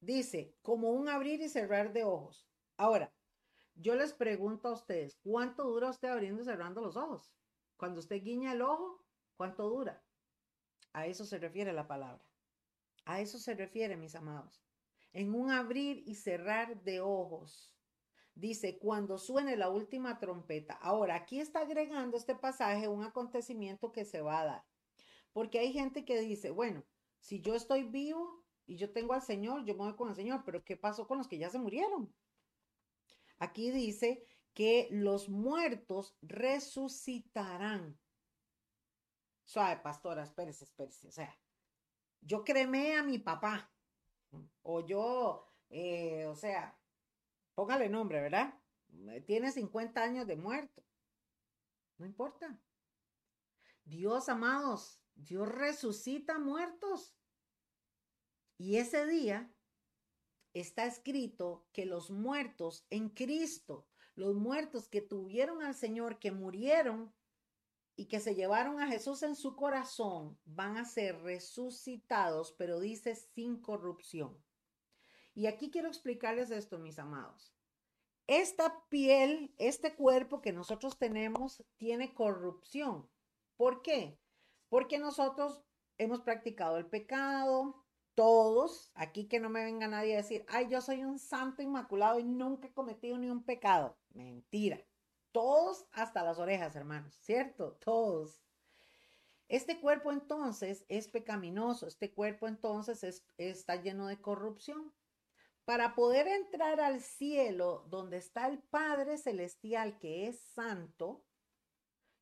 [0.00, 2.46] Dice, como un abrir y cerrar de ojos.
[2.76, 3.10] Ahora,
[3.74, 7.32] yo les pregunto a ustedes, ¿cuánto dura usted abriendo y cerrando los ojos?
[7.78, 9.02] Cuando usted guiña el ojo,
[9.38, 10.04] ¿cuánto dura?
[10.92, 12.22] A eso se refiere la palabra.
[13.08, 14.62] A eso se refiere, mis amados.
[15.14, 17.74] En un abrir y cerrar de ojos.
[18.34, 20.74] Dice, cuando suene la última trompeta.
[20.74, 24.64] Ahora, aquí está agregando este pasaje un acontecimiento que se va a dar.
[25.32, 26.84] Porque hay gente que dice, bueno,
[27.18, 30.42] si yo estoy vivo y yo tengo al Señor, yo me voy con el Señor,
[30.44, 32.14] pero ¿qué pasó con los que ya se murieron?
[33.38, 37.98] Aquí dice que los muertos resucitarán.
[39.44, 41.08] Suave, pastora, espérese, espérese.
[41.08, 41.34] O sea,
[42.20, 43.70] yo cremé a mi papá.
[44.62, 46.78] O yo, eh, o sea,
[47.54, 48.54] póngale nombre, ¿verdad?
[49.26, 50.82] Tiene 50 años de muerto.
[51.98, 52.58] No importa.
[53.84, 57.16] Dios, amados, Dios resucita muertos.
[58.58, 59.50] Y ese día
[60.52, 67.14] está escrito que los muertos en Cristo, los muertos que tuvieron al Señor, que murieron
[67.98, 73.16] y que se llevaron a Jesús en su corazón, van a ser resucitados, pero dice
[73.16, 74.40] sin corrupción.
[75.34, 77.52] Y aquí quiero explicarles esto, mis amados.
[78.28, 83.10] Esta piel, este cuerpo que nosotros tenemos, tiene corrupción.
[83.56, 84.20] ¿Por qué?
[84.68, 85.64] Porque nosotros
[85.96, 87.84] hemos practicado el pecado,
[88.14, 92.20] todos, aquí que no me venga nadie a decir, ay, yo soy un santo inmaculado
[92.20, 93.98] y nunca he cometido ni un pecado.
[94.10, 94.80] Mentira.
[95.32, 97.72] Todos hasta las orejas, hermanos, ¿cierto?
[97.84, 98.42] Todos.
[99.48, 104.92] Este cuerpo entonces es pecaminoso, este cuerpo entonces está lleno de corrupción.
[105.64, 111.24] Para poder entrar al cielo donde está el Padre Celestial que es santo,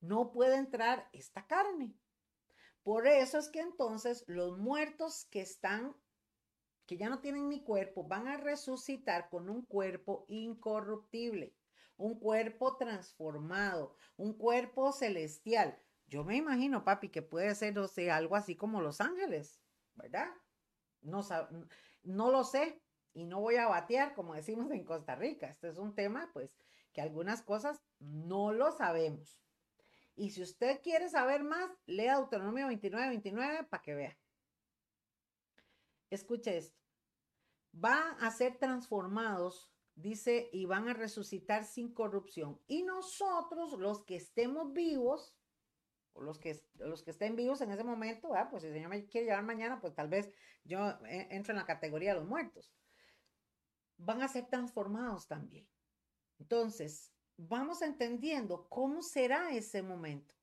[0.01, 1.97] no puede entrar esta carne.
[2.83, 5.97] Por eso es que entonces los muertos que están,
[6.87, 11.53] que ya no tienen mi cuerpo, van a resucitar con un cuerpo incorruptible,
[11.97, 15.79] un cuerpo transformado, un cuerpo celestial.
[16.07, 19.61] Yo me imagino, papi, que puede ser, o sea, algo así como los ángeles,
[19.95, 20.29] ¿verdad?
[21.01, 21.23] No,
[22.03, 22.83] no lo sé
[23.13, 25.49] y no voy a batear, como decimos en Costa Rica.
[25.49, 26.57] Este es un tema, pues,
[26.93, 29.41] que algunas cosas no lo sabemos.
[30.15, 34.19] Y si usted quiere saber más, lea Autonomía 29, 29 para que vea.
[36.11, 36.79] Escuche esto.
[37.75, 42.61] Va a ser transformados, dice, y van a resucitar sin corrupción.
[42.69, 45.35] Y nosotros, los que estemos vivos,
[46.13, 49.07] o los que, los que estén vivos en ese momento, pues si el Señor me
[49.07, 50.31] quiere llevar mañana, pues tal vez
[50.65, 50.79] yo
[51.09, 52.73] entro en la categoría de los muertos.
[53.99, 55.67] Van a ser transformados también.
[56.39, 60.35] Entonces, vamos entendiendo cómo será ese momento.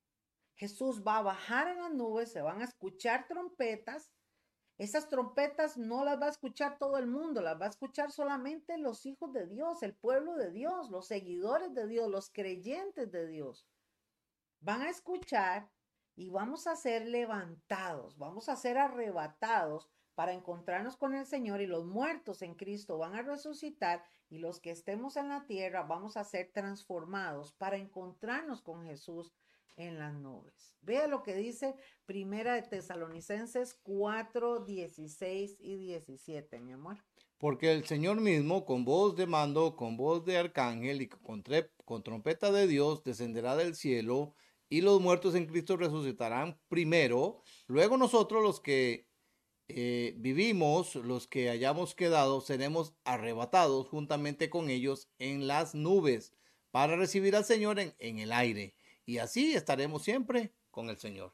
[0.55, 4.11] Jesús va a bajar en las nubes, se van a escuchar trompetas.
[4.83, 8.77] Esas trompetas no las va a escuchar todo el mundo, las va a escuchar solamente
[8.77, 13.25] los hijos de Dios, el pueblo de Dios, los seguidores de Dios, los creyentes de
[13.25, 13.65] Dios.
[14.59, 15.69] Van a escuchar
[16.17, 21.65] y vamos a ser levantados, vamos a ser arrebatados para encontrarnos con el Señor y
[21.65, 26.17] los muertos en Cristo van a resucitar y los que estemos en la tierra vamos
[26.17, 29.31] a ser transformados para encontrarnos con Jesús
[29.75, 30.75] en las nubes.
[30.81, 36.97] Vea lo que dice Primera de Tesalonicenses 4, 16 y 17, mi amor.
[37.37, 41.43] Porque el Señor mismo, con voz de mando, con voz de arcángel y con,
[41.85, 44.35] con trompeta de Dios, descenderá del cielo
[44.69, 49.07] y los muertos en Cristo resucitarán primero, luego nosotros los que
[49.67, 56.33] eh, vivimos, los que hayamos quedado, seremos arrebatados juntamente con ellos en las nubes
[56.71, 58.75] para recibir al Señor en, en el aire.
[59.05, 61.33] Y así estaremos siempre con el Señor.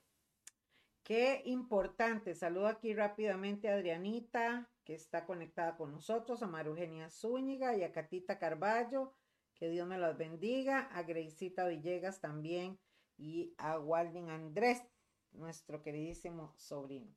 [1.03, 2.35] Qué importante.
[2.35, 7.83] Saludo aquí rápidamente a Adrianita, que está conectada con nosotros, a Maru Eugenia Zúñiga y
[7.83, 9.13] a Catita Carballo.
[9.55, 10.89] Que Dios me las bendiga.
[10.93, 12.79] A Greisita Villegas también
[13.19, 14.81] y a Walding Andrés,
[15.31, 17.13] nuestro queridísimo sobrino.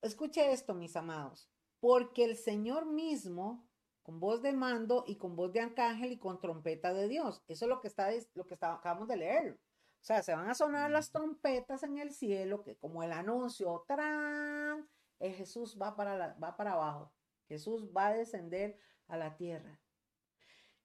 [0.00, 3.68] Escuche esto, mis amados, porque el Señor mismo,
[4.02, 7.64] con voz de mando y con voz de arcángel y con trompeta de Dios, eso
[7.66, 9.60] es lo que está, lo que acabamos de leer.
[10.06, 13.84] O sea, se van a sonar las trompetas en el cielo, que como el anuncio,
[13.88, 14.88] ¡tarán!
[15.18, 17.12] El Jesús va para, va para abajo.
[17.48, 18.78] Jesús va a descender
[19.08, 19.80] a la tierra.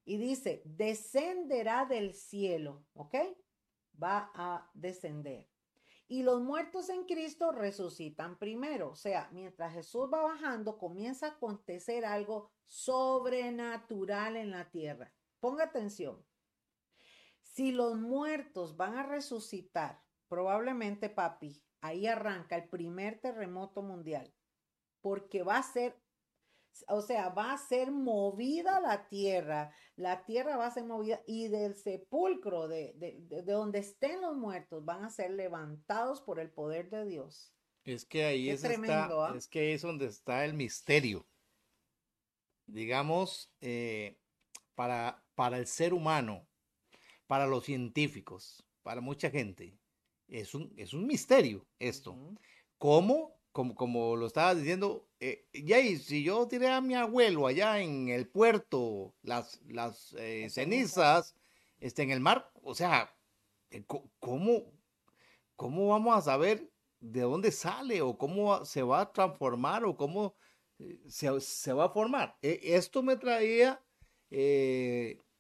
[0.06, 3.14] Y dice, descenderá del cielo, ¿ok?
[4.02, 5.48] Va a descender.
[6.08, 8.90] Y los muertos en Cristo resucitan primero.
[8.90, 15.14] O sea, mientras Jesús va bajando, comienza a acontecer algo sobrenatural en la tierra.
[15.40, 16.26] Ponga atención.
[17.54, 24.34] Si los muertos van a resucitar, probablemente, papi, ahí arranca el primer terremoto mundial,
[25.02, 25.98] porque va a ser,
[26.88, 31.50] o sea, va a ser movida la tierra, la tierra va a ser movida y
[31.50, 36.90] del sepulcro, de, de, donde estén los muertos, van a ser levantados por el poder
[36.90, 37.54] de Dios.
[37.84, 39.34] Es que ahí es, ¿ah?
[39.36, 41.28] es que es donde está el misterio.
[42.68, 44.18] Digamos, eh,
[44.76, 46.48] para, para el ser humano,
[47.32, 49.80] para los científicos, para mucha gente,
[50.28, 52.14] es un, es un misterio esto.
[52.78, 57.80] ¿Cómo como, como lo estaba diciendo, eh, Jay, si yo tiré a mi abuelo allá
[57.80, 61.38] en el puerto las, las eh, cenizas
[61.80, 63.16] este, en el mar, o sea,
[63.70, 63.86] eh,
[64.20, 64.74] ¿cómo,
[65.56, 66.70] ¿cómo vamos a saber
[67.00, 70.36] de dónde sale o cómo se va a transformar o cómo
[70.80, 72.38] eh, se, se va a formar?
[72.42, 73.82] E, esto me traía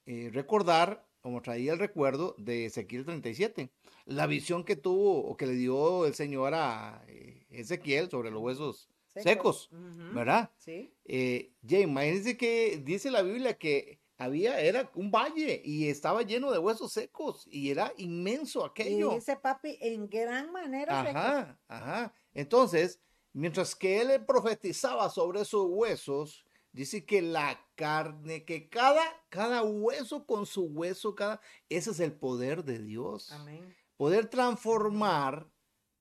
[0.05, 3.69] recordar, como traía el recuerdo de Ezequiel 37
[4.05, 8.41] la visión que tuvo o que le dio el Señor a eh, Ezequiel sobre los
[8.41, 9.69] huesos secos,
[10.13, 10.51] ¿verdad?
[10.57, 10.93] Sí.
[11.05, 16.59] Eh, imagínense que dice la Biblia que había, era un valle y estaba lleno de
[16.59, 19.11] huesos secos y era inmenso aquello.
[19.11, 21.01] Y dice papi, en gran manera.
[21.01, 22.13] Ajá, ajá.
[22.33, 23.01] Entonces,
[23.33, 30.25] mientras que él profetizaba sobre esos huesos, dice que la carne, que cada, cada hueso
[30.25, 33.31] con su hueso, cada, ese es el poder de Dios.
[33.31, 35.47] Amén poder transformar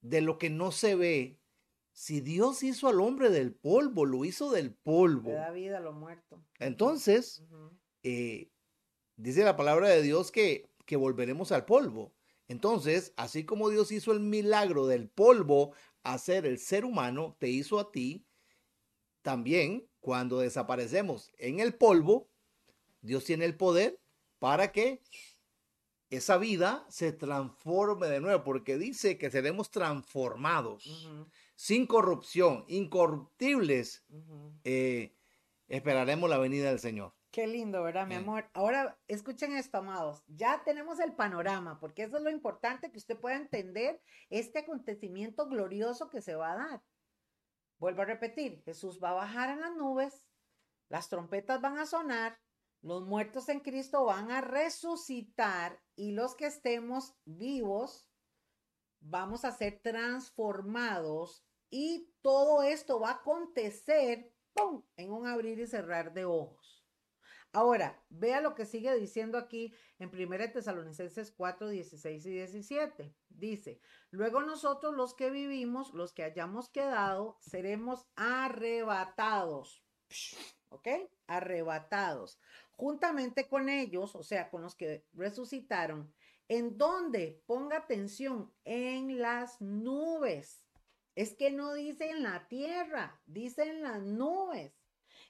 [0.01, 1.39] de lo que no se ve.
[1.93, 5.29] Si Dios hizo al hombre del polvo, lo hizo del polvo.
[5.29, 6.43] Le da vida a lo muerto.
[6.61, 7.45] Entonces,
[8.03, 8.51] eh,
[9.17, 12.15] dice la palabra de Dios que, que volveremos al polvo.
[12.49, 17.79] Entonces, así como Dios hizo el milagro del polvo hacer el ser humano, te hizo
[17.79, 18.27] a ti,
[19.21, 22.29] también cuando desaparecemos en el polvo,
[23.03, 24.01] Dios tiene el poder
[24.39, 25.03] para que
[26.11, 34.05] esa vida se transforme de nuevo, porque dice que seremos transformados, sin corrupción, incorruptibles.
[34.65, 35.15] Eh,
[35.69, 37.15] esperaremos la venida del Señor.
[37.31, 38.51] Qué lindo, ¿verdad, mi amor?
[38.55, 40.25] Ahora, escuchen esto, amados.
[40.27, 45.47] Ya tenemos el panorama, porque eso es lo importante, que usted pueda entender este acontecimiento
[45.47, 46.83] glorioso que se va a dar.
[47.81, 50.23] Vuelvo a repetir, Jesús va a bajar en las nubes,
[50.91, 52.39] las trompetas van a sonar,
[52.83, 58.07] los muertos en Cristo van a resucitar y los que estemos vivos
[59.01, 64.31] vamos a ser transformados y todo esto va a acontecer
[64.97, 66.60] en un abrir y cerrar de ojos.
[67.53, 73.15] Ahora, vea lo que sigue diciendo aquí en 1 Tesalonicenses 4, 16 y 17.
[73.29, 73.81] Dice,
[74.11, 79.83] luego nosotros los que vivimos, los que hayamos quedado, seremos arrebatados.
[80.69, 80.87] ¿Ok?
[81.27, 82.39] Arrebatados
[82.81, 86.11] juntamente con ellos, o sea, con los que resucitaron,
[86.49, 90.65] en donde, ponga atención, en las nubes.
[91.15, 94.80] Es que no dice en la tierra, dice en las nubes.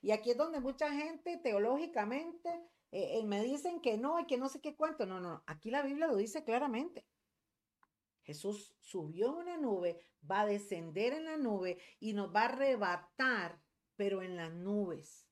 [0.03, 2.49] Y aquí es donde mucha gente teológicamente
[2.93, 5.07] eh, eh, me dicen que no y que no sé qué cuánto.
[5.07, 7.07] No, no, aquí la Biblia lo dice claramente.
[8.23, 9.99] Jesús subió una nube,
[10.31, 13.61] va a descender en la nube y nos va a arrebatar,
[13.97, 15.27] pero en las nubes.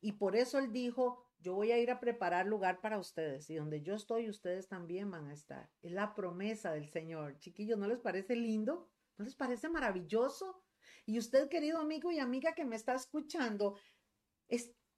[0.00, 3.56] Y por eso él dijo, yo voy a ir a preparar lugar para ustedes y
[3.56, 5.70] donde yo estoy, ustedes también van a estar.
[5.82, 7.38] Es la promesa del Señor.
[7.38, 8.88] Chiquillos, ¿no les parece lindo?
[9.18, 10.64] ¿No les parece maravilloso?
[11.04, 13.76] Y usted, querido amigo y amiga que me está escuchando,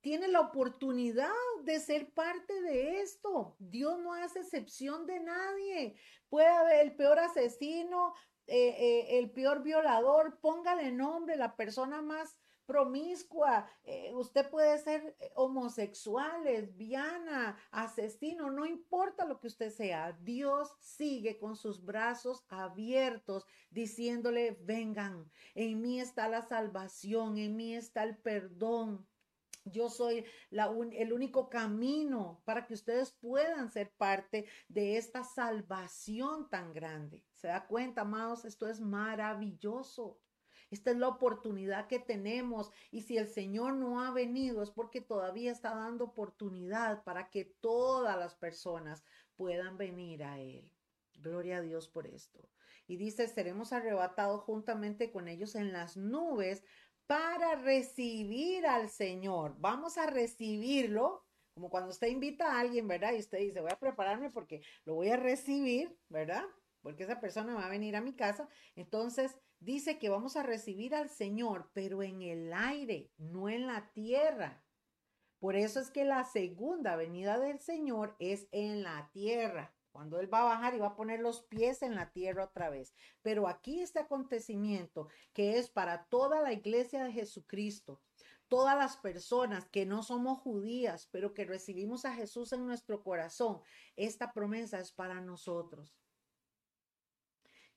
[0.01, 1.31] tiene la oportunidad
[1.63, 3.57] de ser parte de esto.
[3.59, 5.97] Dios no hace excepción de nadie.
[6.29, 8.13] Puede haber el peor asesino,
[8.47, 12.37] eh, eh, el peor violador, póngale nombre, la persona más
[12.67, 20.75] promiscua, eh, usted puede ser homosexual, lesbiana, asesino, no importa lo que usted sea, Dios
[20.81, 28.03] sigue con sus brazos abiertos diciéndole, vengan, en mí está la salvación, en mí está
[28.03, 29.07] el perdón.
[29.65, 36.51] Yo soy la el único camino para que ustedes puedan ser parte de esta salvación
[36.51, 37.25] tan grande.
[37.33, 38.45] ¿Se da cuenta, amados?
[38.45, 40.19] Esto es maravilloso.
[40.71, 45.01] Esta es la oportunidad que tenemos y si el Señor no ha venido es porque
[45.01, 49.05] todavía está dando oportunidad para que todas las personas
[49.37, 50.71] puedan venir a Él.
[51.15, 52.49] Gloria a Dios por esto.
[52.87, 56.65] Y dice, seremos arrebatados juntamente con ellos en las nubes
[57.07, 59.57] para recibir al Señor.
[59.59, 61.25] Vamos a recibirlo,
[61.55, 63.13] como cuando usted invita a alguien, ¿verdad?
[63.13, 66.45] Y usted dice, voy a prepararme porque lo voy a recibir, ¿verdad?
[66.83, 68.49] Porque esa persona va a venir a mi casa.
[68.75, 73.91] Entonces, dice que vamos a recibir al Señor, pero en el aire, no en la
[73.93, 74.65] tierra.
[75.39, 79.75] Por eso es que la segunda venida del Señor es en la tierra.
[79.95, 82.68] Cuando Él va a bajar y va a poner los pies en la tierra otra
[82.68, 82.92] vez.
[83.22, 88.01] Pero aquí este acontecimiento que es para toda la iglesia de Jesucristo,
[88.49, 93.61] todas las personas que no somos judías, pero que recibimos a Jesús en nuestro corazón,
[93.95, 95.97] esta promesa es para nosotros.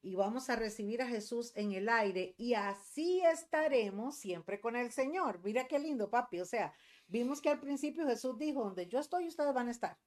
[0.02, 4.92] Y vamos a recibir a Jesús en el aire y así estaremos siempre con el
[4.92, 5.40] Señor.
[5.44, 6.40] Mira qué lindo, papi.
[6.40, 6.74] O sea,
[7.06, 10.00] vimos que al principio Jesús dijo, donde yo estoy, ustedes van a estar.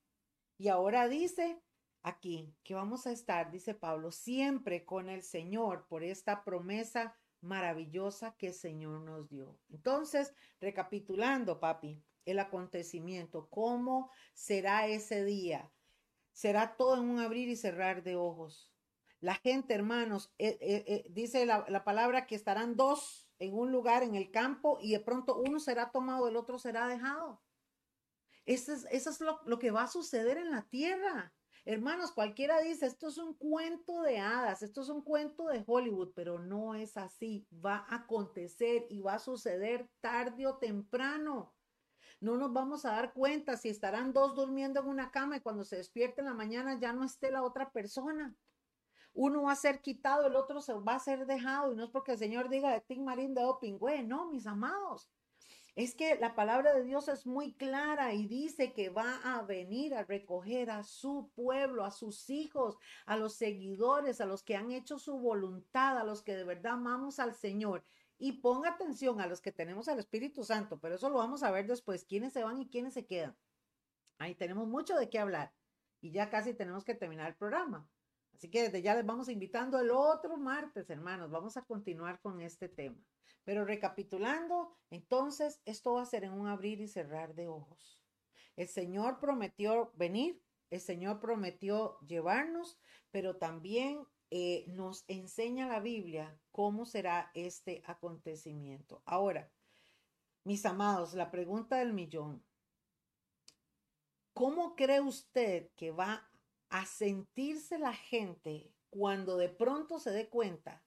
[0.59, 1.63] Y ahora dice,
[2.03, 8.35] aquí, que vamos a estar, dice Pablo, siempre con el Señor por esta promesa maravillosa
[8.37, 9.59] que el Señor nos dio.
[9.71, 15.71] Entonces, recapitulando, papi, el acontecimiento, ¿cómo será ese día?
[16.33, 18.73] Será todo en un abrir y cerrar de ojos.
[19.21, 24.03] La gente, hermanos, eh, eh, eh, dice la, palabra que estarán dos en un lugar
[24.03, 27.43] en el campo y de pronto uno será tomado, el otro será dejado.
[28.47, 31.35] Eso es, lo que va a suceder en la tierra.
[31.67, 36.13] Hermanos, cualquiera dice, esto es un cuento de hadas, esto es un cuento de Hollywood,
[36.15, 37.47] pero no es así.
[37.65, 41.55] Va a acontecer y va a suceder tarde o temprano.
[42.21, 45.65] No nos vamos a dar cuenta si estarán dos durmiendo en una cama y cuando
[45.65, 48.35] se despierte en la mañana ya no esté la otra persona.
[49.13, 51.73] Uno va a ser quitado, el otro se va a ser dejado.
[51.73, 55.11] Y no es porque el Señor diga de Tim Marín de Opingüe, no, mis amados.
[55.77, 59.95] Es que la palabra de Dios es muy clara y dice que va a venir
[59.95, 64.73] a recoger a su pueblo, a sus hijos, a los seguidores, a los que han
[64.73, 67.85] hecho su voluntad, a los que de verdad amamos al Señor.
[68.19, 71.51] Y ponga atención a los que tenemos al Espíritu Santo, pero eso lo vamos a
[71.51, 73.37] ver después, quiénes se van y quiénes se quedan.
[74.19, 75.55] Ahí tenemos mucho de qué hablar
[76.01, 77.89] y ya casi tenemos que terminar el programa.
[78.41, 82.41] Así que desde ya les vamos invitando el otro martes, hermanos, vamos a continuar con
[82.41, 82.97] este tema.
[83.45, 88.03] Pero recapitulando, entonces esto va a ser en un abrir y cerrar de ojos.
[88.57, 92.79] El Señor prometió venir, el Señor prometió llevarnos,
[93.11, 99.03] pero también eh, nos enseña la Biblia cómo será este acontecimiento.
[99.05, 99.53] Ahora,
[100.45, 102.43] mis amados, la pregunta del millón.
[104.33, 106.30] ¿Cómo cree usted que va
[106.71, 110.85] a sentirse la gente cuando de pronto se dé cuenta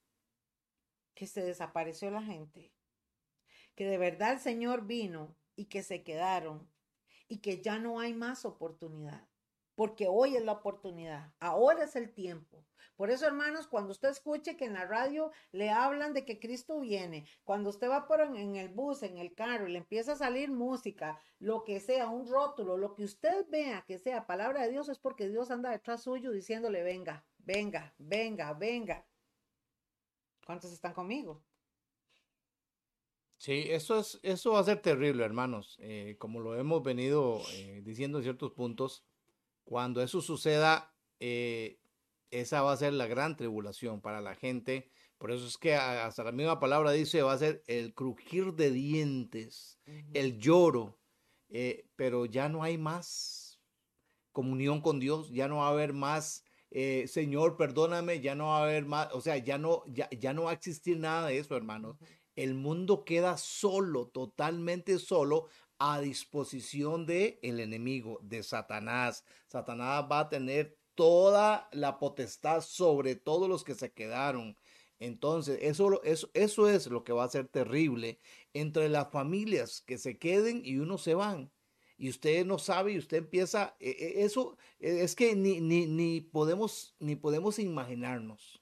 [1.14, 2.74] que se desapareció la gente,
[3.76, 6.70] que de verdad el Señor vino y que se quedaron
[7.28, 9.28] y que ya no hay más oportunidad,
[9.76, 12.63] porque hoy es la oportunidad, ahora es el tiempo.
[12.95, 16.80] Por eso, hermanos, cuando usted escuche que en la radio le hablan de que Cristo
[16.80, 20.17] viene, cuando usted va por en, el bus, en el carro y le empieza a
[20.17, 24.69] salir música, lo que sea, un rótulo, lo que usted vea que sea palabra de
[24.69, 29.05] Dios, es porque Dios anda detrás suyo diciéndole, venga, venga, venga, venga.
[30.45, 31.41] ¿Cuántos están conmigo?
[33.38, 35.76] Sí, eso, es, eso va a ser terrible, hermanos.
[35.80, 39.03] Eh, como lo hemos venido eh, diciendo en ciertos puntos,
[39.64, 41.80] cuando eso suceda, eh,
[42.32, 44.89] esa va a ser la gran tribulación para la gente.
[45.18, 48.72] Por eso es que hasta la misma palabra dice, va a ser el crujir de
[48.72, 49.80] dientes,
[50.14, 50.99] el lloro,
[51.95, 53.61] pero ya no hay más
[54.34, 56.43] comunión con Dios, ya no va a haber más
[56.76, 60.34] eh, Señor, perdóname, ya no va a haber más, o sea, ya no, ya, ya
[60.34, 61.97] no va a existir nada de eso, hermanos.
[62.36, 65.49] El mundo queda solo, totalmente solo,
[65.86, 69.26] a disposición de el enemigo, de Satanás.
[69.48, 74.56] Satanás va a tener toda la potestad sobre todos los que se quedaron.
[75.00, 78.18] Entonces, eso, eso, eso es lo que va a ser terrible
[78.54, 81.52] entre las familias que se queden y uno se van
[81.98, 85.86] y usted no sabe y usted empieza, e, e, eso e, es que ni, ni,
[85.86, 88.62] ni, podemos, ni podemos imaginarnos.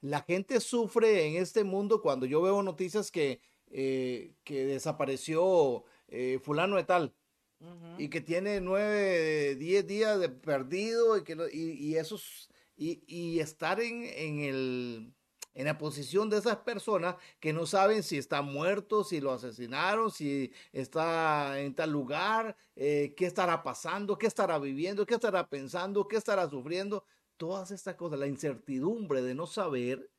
[0.00, 3.40] La gente sufre en este mundo cuando yo veo noticias que,
[3.70, 7.14] eh, que desapareció eh, fulano de tal.
[7.98, 13.40] Y que tiene nueve, diez días de perdido y que y, y esos y, y
[13.40, 15.14] estar en, en el
[15.52, 20.10] en la posición de esas personas que no saben si está muerto, si lo asesinaron,
[20.10, 26.08] si está en tal lugar, eh, qué estará pasando, qué estará viviendo, qué estará pensando,
[26.08, 27.04] qué estará sufriendo.
[27.36, 30.10] Todas estas cosas, la incertidumbre de no saber,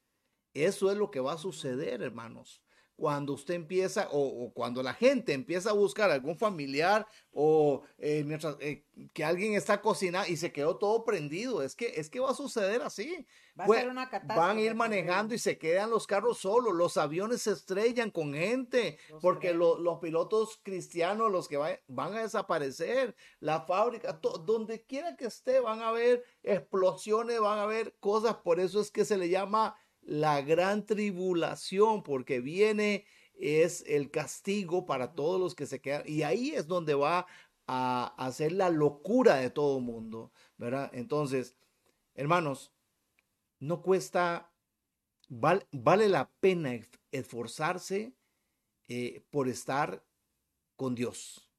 [0.53, 2.61] eso es lo que va a suceder, hermanos
[3.01, 8.57] cuando usted empieza o, cuando la gente empieza a buscar algún familiar o eh, mientras
[8.59, 12.29] eh, que alguien está cocinando y se quedó todo prendido, es que es que va
[12.29, 13.25] a suceder así.
[13.59, 16.95] Va a ser una Van a ir manejando y se quedan los carros solos, los
[16.95, 23.61] aviones se estrellan con gente porque los pilotos cristianos, los que van a desaparecer, la
[23.61, 28.79] fábrica, donde quiera que esté van a haber explosiones, van a haber cosas, por eso
[28.79, 35.39] es que se le llama la gran tribulación, porque viene es el castigo para todos
[35.39, 36.03] los que se quedan.
[36.05, 37.25] Y ahí es donde va
[37.67, 40.89] a hacer la locura de todo mundo, ¿verdad?
[40.93, 41.55] Entonces,
[42.13, 42.71] Hermanos,
[43.59, 44.53] no cuesta,
[45.29, 46.79] vale la pena
[47.11, 48.13] esforzarse
[48.87, 50.05] eh, por estar
[50.75, 51.49] con Dios.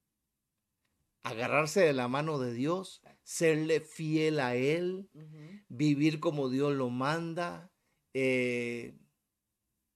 [1.23, 5.09] Agarrarse de la mano de Dios, serle fiel a Él,
[5.69, 7.72] vivir como Dios lo manda,
[8.15, 8.95] eh,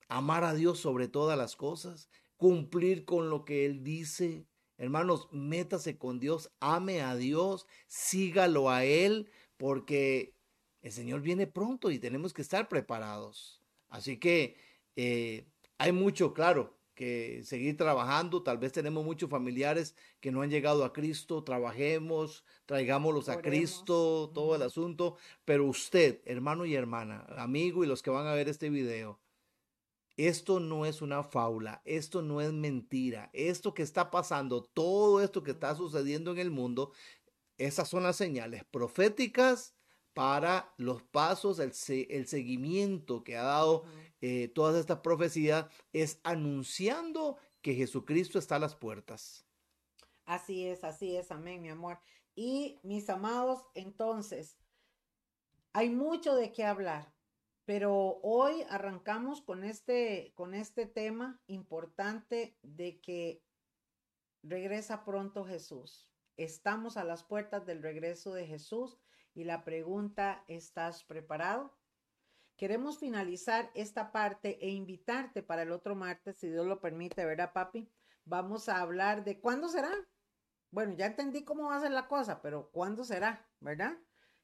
[0.08, 4.46] amar a Dios sobre todas las cosas, cumplir con lo que Él dice.
[4.78, 10.34] Hermanos, métase con Dios, ame a Dios, sígalo a Él, porque
[10.82, 13.62] el Señor viene pronto y tenemos que estar preparados.
[13.88, 14.56] Así que
[14.96, 15.48] eh,
[15.78, 18.42] hay mucho, claro, que seguir trabajando.
[18.42, 21.44] Tal vez tenemos muchos familiares que no han llegado a Cristo.
[21.44, 25.16] Trabajemos, traigámoslos a Cristo, todo el asunto.
[25.44, 29.20] Pero usted, hermano y hermana, amigo y los que van a ver este video,
[30.16, 35.42] esto no es una faula, esto no es mentira, esto que está pasando, todo esto
[35.42, 36.92] que está sucediendo en el mundo,
[37.58, 39.74] esas son las señales proféticas
[40.14, 41.72] para los pasos, el,
[42.08, 43.84] el seguimiento que ha dado
[44.20, 49.46] eh, todas estas profecías, es anunciando que Jesucristo está a las puertas.
[50.24, 51.98] Así es, así es, amén, mi amor.
[52.34, 54.58] Y mis amados, entonces,
[55.72, 57.12] hay mucho de qué hablar.
[57.64, 63.42] Pero hoy arrancamos con este, con este tema importante de que
[64.44, 66.08] regresa pronto Jesús.
[66.36, 68.98] Estamos a las puertas del regreso de Jesús
[69.34, 71.76] y la pregunta, ¿estás preparado?
[72.56, 77.52] Queremos finalizar esta parte e invitarte para el otro martes, si Dios lo permite, ¿verdad,
[77.52, 77.90] papi?
[78.24, 79.92] Vamos a hablar de cuándo será.
[80.70, 83.46] Bueno, ya entendí cómo va a ser la cosa, pero ¿cuándo será?
[83.60, 83.98] ¿Verdad?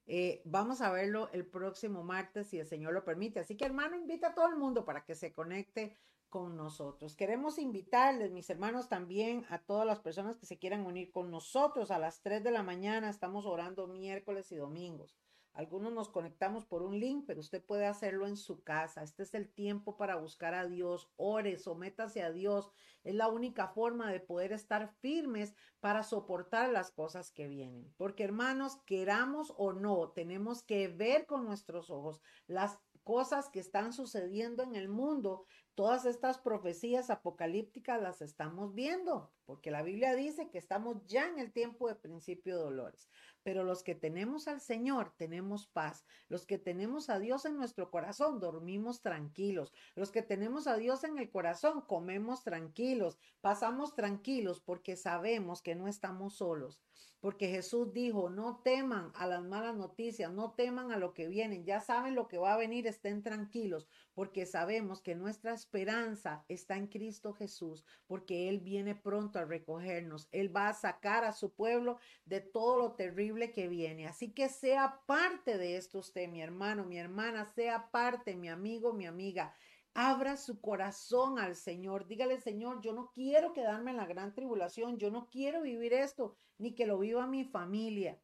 [0.06, 3.40] Eh, vamos a verlo el próximo martes, si el Señor lo permite.
[3.40, 5.96] Así que, hermano, invita a todo el mundo para que se conecte
[6.28, 7.16] con nosotros.
[7.16, 11.90] Queremos invitarles, mis hermanos, también a todas las personas que se quieran unir con nosotros
[11.90, 13.10] a las 3 de la mañana.
[13.10, 15.16] Estamos orando miércoles y domingos.
[15.54, 19.02] Algunos nos conectamos por un link, pero usted puede hacerlo en su casa.
[19.02, 21.10] Este es el tiempo para buscar a Dios.
[21.16, 22.70] Ore, sométase a Dios.
[23.04, 27.92] Es la única forma de poder estar firmes para soportar las cosas que vienen.
[27.98, 33.92] Porque hermanos, queramos o no, tenemos que ver con nuestros ojos las cosas que están
[33.92, 35.44] sucediendo en el mundo
[35.74, 41.38] Todas estas profecías apocalípticas las estamos viendo, porque la Biblia dice que estamos ya en
[41.38, 43.08] el tiempo de principio de dolores.
[43.42, 46.04] Pero los que tenemos al Señor tenemos paz.
[46.28, 49.72] Los que tenemos a Dios en nuestro corazón dormimos tranquilos.
[49.94, 55.74] Los que tenemos a Dios en el corazón comemos tranquilos, pasamos tranquilos porque sabemos que
[55.74, 56.82] no estamos solos
[57.22, 61.64] porque Jesús dijo, no teman a las malas noticias, no teman a lo que vienen,
[61.64, 66.76] ya saben lo que va a venir, estén tranquilos, porque sabemos que nuestra esperanza está
[66.76, 71.54] en Cristo Jesús, porque Él viene pronto a recogernos, Él va a sacar a su
[71.54, 74.08] pueblo de todo lo terrible que viene.
[74.08, 78.92] Así que sea parte de esto usted, mi hermano, mi hermana, sea parte, mi amigo,
[78.92, 79.54] mi amiga.
[79.94, 82.06] Abra su corazón al Señor.
[82.06, 84.98] Dígale, Señor, yo no quiero quedarme en la gran tribulación.
[84.98, 88.20] Yo no quiero vivir esto, ni que lo viva mi familia.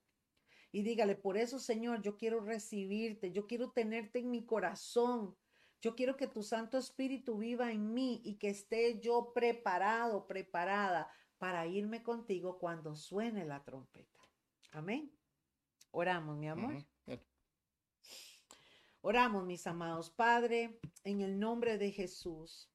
[0.73, 3.33] Y dígale, por eso, Señor, yo quiero recibirte.
[3.33, 5.37] Yo quiero tenerte en mi corazón.
[5.81, 11.11] Yo quiero que tu Santo Espíritu viva en mí y que esté yo preparado, preparada
[11.39, 14.21] para irme contigo cuando suene la trompeta.
[14.73, 15.13] Amén.
[15.91, 16.85] Oramos, mi amor.
[19.11, 20.11] Oramos, mis amados.
[20.11, 22.69] Padre, en el nombre de Jesús,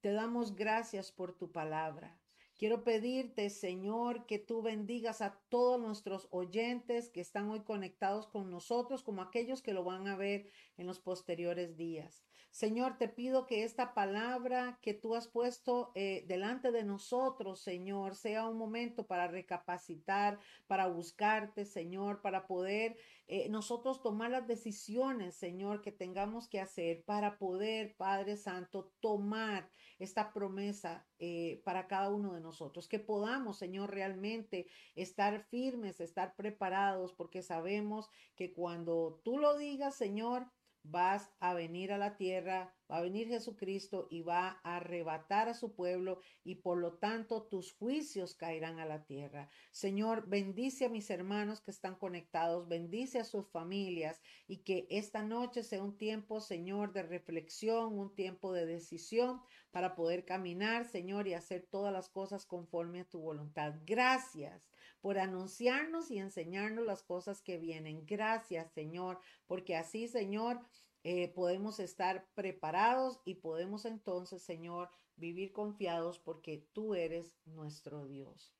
[0.00, 2.18] te damos gracias por tu palabra.
[2.56, 8.50] Quiero pedirte, Señor, que tú bendigas a todos nuestros oyentes que están hoy conectados con
[8.50, 10.48] nosotros, como aquellos que lo van a ver
[10.78, 12.24] en los posteriores días.
[12.50, 18.16] Señor, te pido que esta palabra que tú has puesto eh, delante de nosotros, Señor,
[18.16, 22.96] sea un momento para recapacitar, para buscarte, Señor, para poder
[23.28, 29.68] eh, nosotros tomar las decisiones, Señor, que tengamos que hacer para poder, Padre Santo, tomar
[29.98, 32.88] esta promesa eh, para cada uno de nosotros.
[32.88, 39.96] Que podamos, Señor, realmente estar firmes, estar preparados, porque sabemos que cuando tú lo digas,
[39.96, 40.46] Señor,
[40.90, 45.54] vas a venir a la tierra, va a venir Jesucristo y va a arrebatar a
[45.54, 49.48] su pueblo y por lo tanto tus juicios caerán a la tierra.
[49.70, 55.22] Señor, bendice a mis hermanos que están conectados, bendice a sus familias y que esta
[55.22, 61.26] noche sea un tiempo, Señor, de reflexión, un tiempo de decisión para poder caminar, Señor,
[61.28, 63.74] y hacer todas las cosas conforme a tu voluntad.
[63.84, 64.70] Gracias
[65.06, 68.04] por anunciarnos y enseñarnos las cosas que vienen.
[68.06, 70.58] Gracias, Señor, porque así, Señor,
[71.04, 78.52] eh, podemos estar preparados y podemos entonces, Señor, vivir confiados porque tú eres nuestro Dios.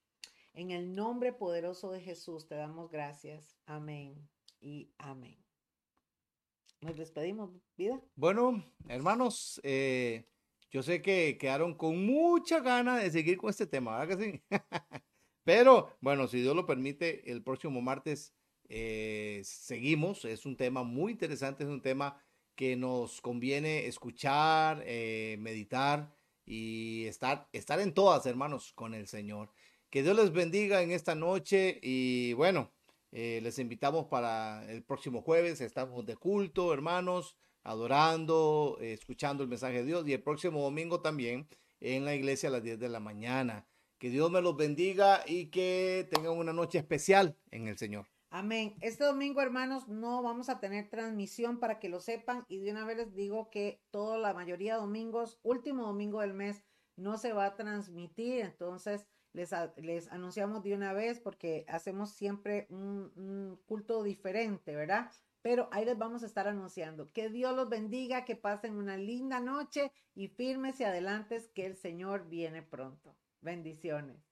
[0.52, 3.58] En el nombre poderoso de Jesús te damos gracias.
[3.66, 4.14] Amén
[4.60, 5.44] y amén.
[6.80, 8.00] Nos despedimos, vida.
[8.14, 10.28] Bueno, hermanos, eh,
[10.70, 14.42] yo sé que quedaron con mucha gana de seguir con este tema, ¿verdad que sí?
[15.46, 18.34] Pero bueno, si Dios lo permite, el próximo martes
[18.68, 20.24] eh, seguimos.
[20.24, 22.20] Es un tema muy interesante, es un tema
[22.56, 26.12] que nos conviene escuchar, eh, meditar
[26.44, 29.52] y estar, estar en todas, hermanos, con el Señor.
[29.88, 32.72] Que Dios les bendiga en esta noche y bueno,
[33.12, 35.60] eh, les invitamos para el próximo jueves.
[35.60, 41.46] Estamos de culto, hermanos, adorando, escuchando el mensaje de Dios y el próximo domingo también
[41.78, 43.64] en la iglesia a las 10 de la mañana.
[43.98, 48.06] Que Dios me los bendiga y que tengan una noche especial en el Señor.
[48.30, 48.76] Amén.
[48.82, 52.84] Este domingo, hermanos, no vamos a tener transmisión para que lo sepan y de una
[52.84, 56.62] vez les digo que toda la mayoría de domingos, último domingo del mes,
[56.96, 58.40] no se va a transmitir.
[58.40, 65.10] Entonces, les, les anunciamos de una vez porque hacemos siempre un, un culto diferente, ¿verdad?
[65.40, 67.06] Pero ahí les vamos a estar anunciando.
[67.12, 71.76] Que Dios los bendiga, que pasen una linda noche y firmes y adelantes que el
[71.76, 73.16] Señor viene pronto.
[73.46, 74.25] Bendiciones.